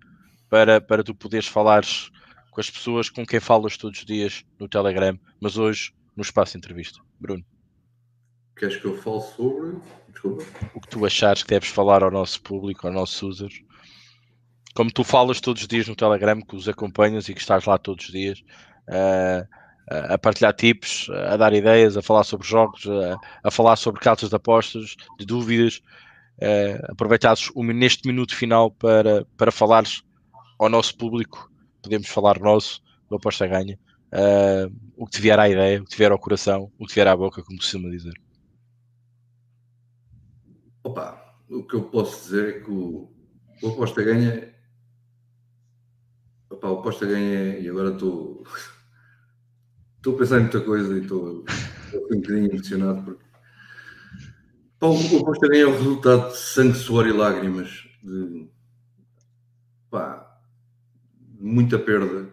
[0.48, 2.10] para, para tu poderes falares
[2.50, 6.52] com as pessoas com quem falas todos os dias no Telegram, mas hoje no espaço
[6.52, 7.00] de entrevista.
[7.18, 7.42] Bruno.
[8.54, 9.78] Queres que eu fale sobre?
[10.10, 10.44] Desculpa.
[10.74, 13.62] O que tu achares que deves falar ao nosso público, aos nossos users.
[14.74, 17.78] Como tu falas todos os dias no Telegram, que os acompanhas e que estás lá
[17.78, 18.40] todos os dias,
[18.88, 19.48] uh,
[20.12, 24.28] a partilhar tips, a dar ideias, a falar sobre jogos, a, a falar sobre cartas
[24.28, 25.80] de apostas, de dúvidas.
[26.36, 30.02] Uh, aproveitares neste minuto final para, para falares
[30.58, 31.50] ao nosso público,
[31.82, 33.78] podemos falar nosso, do Aposta Ganha,
[34.12, 36.92] uh, o que te vier à ideia, o que te vier ao coração, o que
[36.92, 38.14] te vier à boca, como costuma dizer.
[40.82, 43.10] Opa, o que eu posso dizer é que o,
[43.62, 44.54] o Aposta Ganha.
[46.48, 48.44] Opa, o Aposta Ganha, e agora estou.
[49.96, 53.22] Estou a pensar em muita coisa e estou, estou um bocadinho emocionado porque
[54.78, 58.48] pá, o aposto é o resultado de sangue, suor e lágrimas, de
[59.90, 60.40] pá,
[61.38, 62.32] muita perda,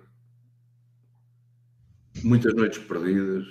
[2.24, 3.46] muitas noites perdidas,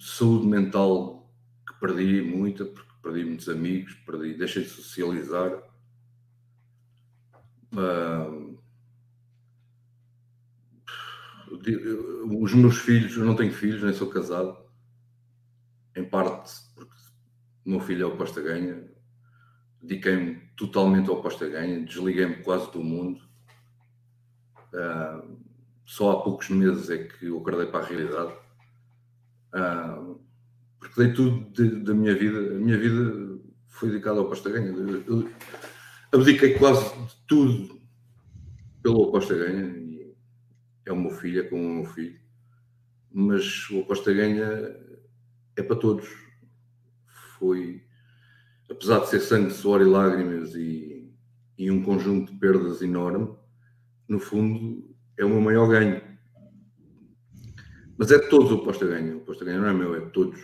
[0.00, 1.30] saúde mental
[1.66, 5.62] que perdi muita, porque perdi muitos amigos, perdi, deixei de socializar.
[7.72, 8.58] Uh,
[12.40, 14.56] os meus filhos, eu não tenho filhos, nem sou casado,
[15.96, 16.94] em parte porque
[17.64, 18.88] o meu filho é o Posta Ganha,
[19.80, 23.20] dediquei-me totalmente ao Posta Ganha, desliguei-me quase do mundo.
[24.72, 25.47] Uh,
[25.88, 28.34] só há poucos meses é que eu acordei para a realidade.
[29.54, 30.20] Uh,
[30.78, 34.68] porque dei tudo da minha vida, a minha vida foi dedicada ao Posta Ganha.
[34.68, 35.30] Eu, eu
[36.12, 37.80] abdiquei quase de tudo
[38.82, 39.78] pelo Posta Ganha
[40.88, 42.18] é o meu filho, é como o meu filho,
[43.10, 44.74] mas o aposta ganha
[45.56, 46.08] é para todos.
[47.38, 47.82] Foi,
[48.70, 51.12] apesar de ser sangue, suor e lágrimas e,
[51.56, 53.34] e um conjunto de perdas enorme,
[54.08, 54.87] no fundo
[55.18, 56.00] é o meu maior ganho.
[57.96, 59.16] Mas é de todos o aposta ganha.
[59.16, 60.40] O aposta ganha não é meu, é de todos.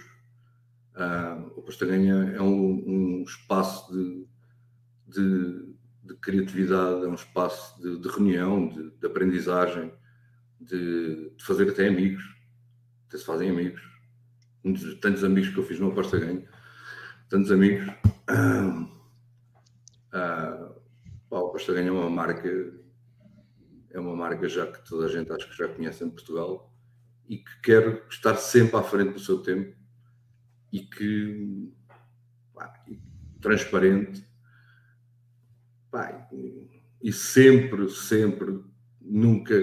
[0.97, 4.27] Uh, o aposta ganha é um, um espaço de,
[5.07, 9.93] de, de, criatividade, é um espaço de, de reunião, de, de aprendizagem
[10.61, 12.25] de, fazer até amigos,
[13.09, 13.83] até se fazem amigos.
[14.62, 16.49] Muitos, tantos amigos que eu fiz no Aposta Ganho,
[17.29, 17.87] tantos amigos.
[18.29, 18.89] Ah,
[20.12, 20.72] ah,
[21.31, 22.49] o Aposta Ganho é uma marca,
[23.95, 26.71] é uma marca já que toda a gente acho que já conhece em Portugal
[27.29, 29.75] e que quer estar sempre à frente do seu tempo
[30.73, 31.73] e que
[32.53, 32.75] pá,
[33.41, 34.27] transparente
[35.91, 36.29] pá,
[37.01, 38.61] e sempre, sempre,
[39.01, 39.55] nunca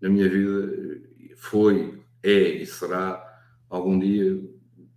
[0.00, 1.02] na minha vida
[1.36, 3.22] foi, é e será
[3.68, 4.42] algum dia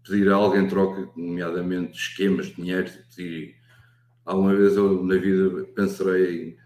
[0.04, 3.56] pedir algo em troca, nomeadamente esquemas de dinheiro, pedir.
[4.26, 6.58] Alguma vez eu na vida pensarei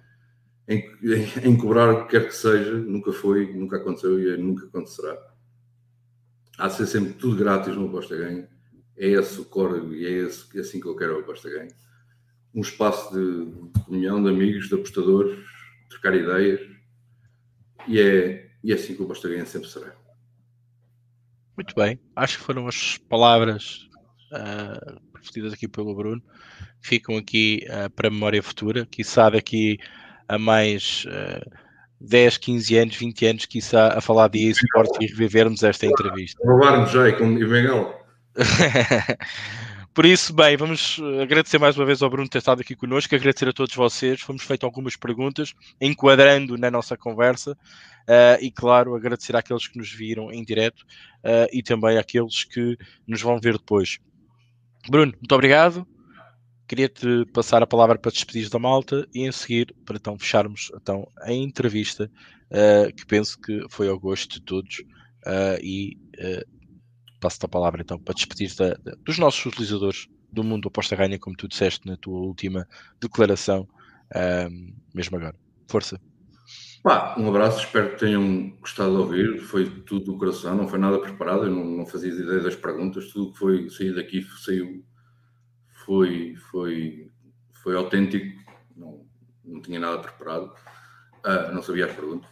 [0.67, 4.65] em, em, em, cobrar o que quer que seja, nunca foi, nunca aconteceu e nunca
[4.65, 5.17] acontecerá.
[6.57, 8.47] Há de ser sempre tudo grátis no aposta ganho.
[8.97, 11.71] É esse o core e é, esse, é assim que eu quero o aposta ganho.
[12.53, 15.39] Um espaço de, união de amigos, de apostadores,
[15.89, 16.59] trocar ideias
[17.87, 19.95] e é, e é assim que o aposta ganho sempre será.
[21.55, 23.87] Muito bem, acho que foram as palavras
[24.31, 26.21] uh, aqui pelo Bruno,
[26.81, 29.79] ficam aqui uh, para memória futura, que sabe aqui
[30.27, 31.49] a mais uh,
[32.01, 36.41] 10, 15 anos, 20 anos, quiçá, a falar de eSports e revivermos esta entrevista.
[36.45, 38.05] Roubar-nos já e com Bengal.
[39.93, 43.49] Por isso, bem, vamos agradecer mais uma vez ao Bruno ter estado aqui connosco, agradecer
[43.49, 44.21] a todos vocês.
[44.21, 49.91] Fomos feito algumas perguntas, enquadrando na nossa conversa, uh, e claro, agradecer àqueles que nos
[49.91, 50.83] viram em direto
[51.23, 53.97] uh, e também àqueles que nos vão ver depois.
[54.87, 55.87] Bruno, muito obrigado.
[56.67, 61.07] Queria-te passar a palavra para despedir da malta e em seguir para então fecharmos então,
[61.21, 62.11] a entrevista,
[62.51, 64.83] uh, que penso que foi ao gosto de todos.
[65.61, 65.97] e
[67.19, 71.35] passo-te a palavra então para despedir da, dos nossos utilizadores do mundo aposta ganha, como
[71.35, 72.67] tu disseste na tua última
[73.01, 73.67] declaração,
[74.93, 75.35] mesmo agora.
[75.67, 75.99] Força.
[77.17, 79.39] Um abraço, espero que tenham gostado de ouvir.
[79.41, 83.11] Foi tudo do coração, não foi nada preparado, eu não, não fazia ideia das perguntas,
[83.11, 84.85] tudo que foi sair daqui saiu,
[85.87, 87.09] foi, foi,
[87.63, 88.37] foi autêntico,
[88.75, 89.05] não,
[89.43, 90.53] não tinha nada preparado,
[91.25, 92.29] uh, não sabia as perguntas.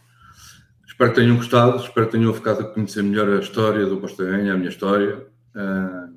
[0.86, 4.52] Espero que tenham gostado, espero que tenham ficado a conhecer melhor a história do Ganha,
[4.52, 6.14] a minha história, uh,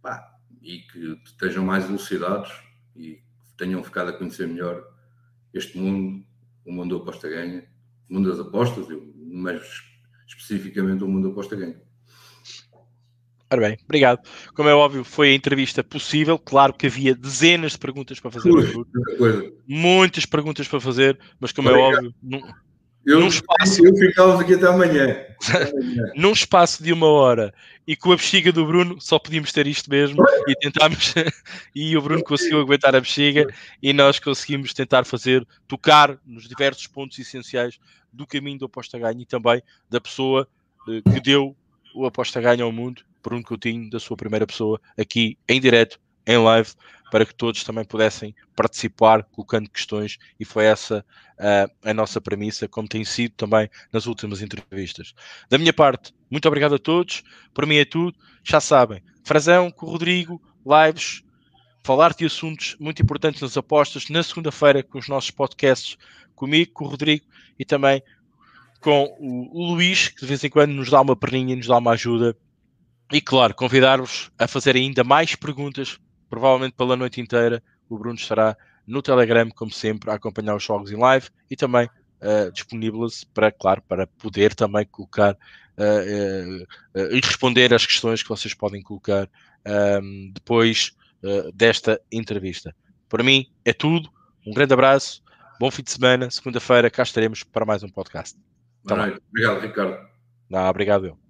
[0.00, 2.50] pá, e que estejam mais elucidados
[2.96, 3.20] e
[3.58, 4.82] tenham ficado a conhecer melhor
[5.52, 6.24] este mundo,
[6.64, 7.66] o mundo do aposta ganha,
[8.08, 9.62] o mundo das apostas, mas
[10.26, 11.85] especificamente o mundo do aposta ganha.
[13.56, 14.20] Ora bem, obrigado.
[14.54, 16.38] Como é óbvio, foi a entrevista possível.
[16.38, 18.50] Claro que havia dezenas de perguntas para fazer.
[18.50, 21.94] Ui, muitas perguntas para fazer, mas como é obrigado.
[21.94, 22.40] é óbvio, não,
[23.06, 25.16] eu, num espaço, eu ficava aqui até amanhã.
[26.14, 27.54] num espaço de uma hora
[27.86, 31.14] e com a bexiga do Bruno, só podíamos ter isto mesmo e tentámos.
[31.74, 33.46] e o Bruno conseguiu aguentar a bexiga
[33.82, 37.78] e nós conseguimos tentar fazer, tocar nos diversos pontos essenciais
[38.12, 40.46] do caminho do aposta ganho e também da pessoa
[40.88, 41.56] eh, que deu
[41.94, 46.38] o aposta ganho ao mundo, Bruno Coutinho, da sua primeira pessoa, aqui em direto, em
[46.38, 46.70] live,
[47.10, 51.04] para que todos também pudessem participar, colocando questões, e foi essa
[51.38, 55.12] uh, a nossa premissa, como tem sido também nas últimas entrevistas.
[55.50, 59.86] Da minha parte, muito obrigado a todos, por mim é tudo, já sabem, Frazão com
[59.86, 61.24] o Rodrigo, lives,
[61.82, 65.96] falar de assuntos muito importantes nas apostas, na segunda-feira com os nossos podcasts,
[66.34, 67.24] comigo, com o Rodrigo
[67.58, 68.02] e também
[68.80, 71.92] com o Luís, que de vez em quando nos dá uma perninha, nos dá uma
[71.92, 72.36] ajuda.
[73.12, 75.98] E claro, convidar-vos a fazer ainda mais perguntas
[76.28, 77.62] provavelmente pela noite inteira.
[77.88, 81.86] O Bruno estará no Telegram, como sempre, a acompanhar os jogos em live e também
[81.86, 86.64] uh, disponível-se para, claro, para poder também colocar uh,
[86.98, 89.28] uh, e responder às questões que vocês podem colocar
[89.66, 90.92] um, ehm, depois
[91.54, 92.72] desta entrevista.
[93.08, 94.08] Para mim é tudo.
[94.46, 95.24] Um grande abraço,
[95.58, 96.30] bom fim de semana.
[96.30, 98.38] Segunda-feira cá estaremos para mais um podcast.
[98.86, 100.08] Tá obrigado, Ricardo.
[100.48, 101.25] Não, obrigado eu.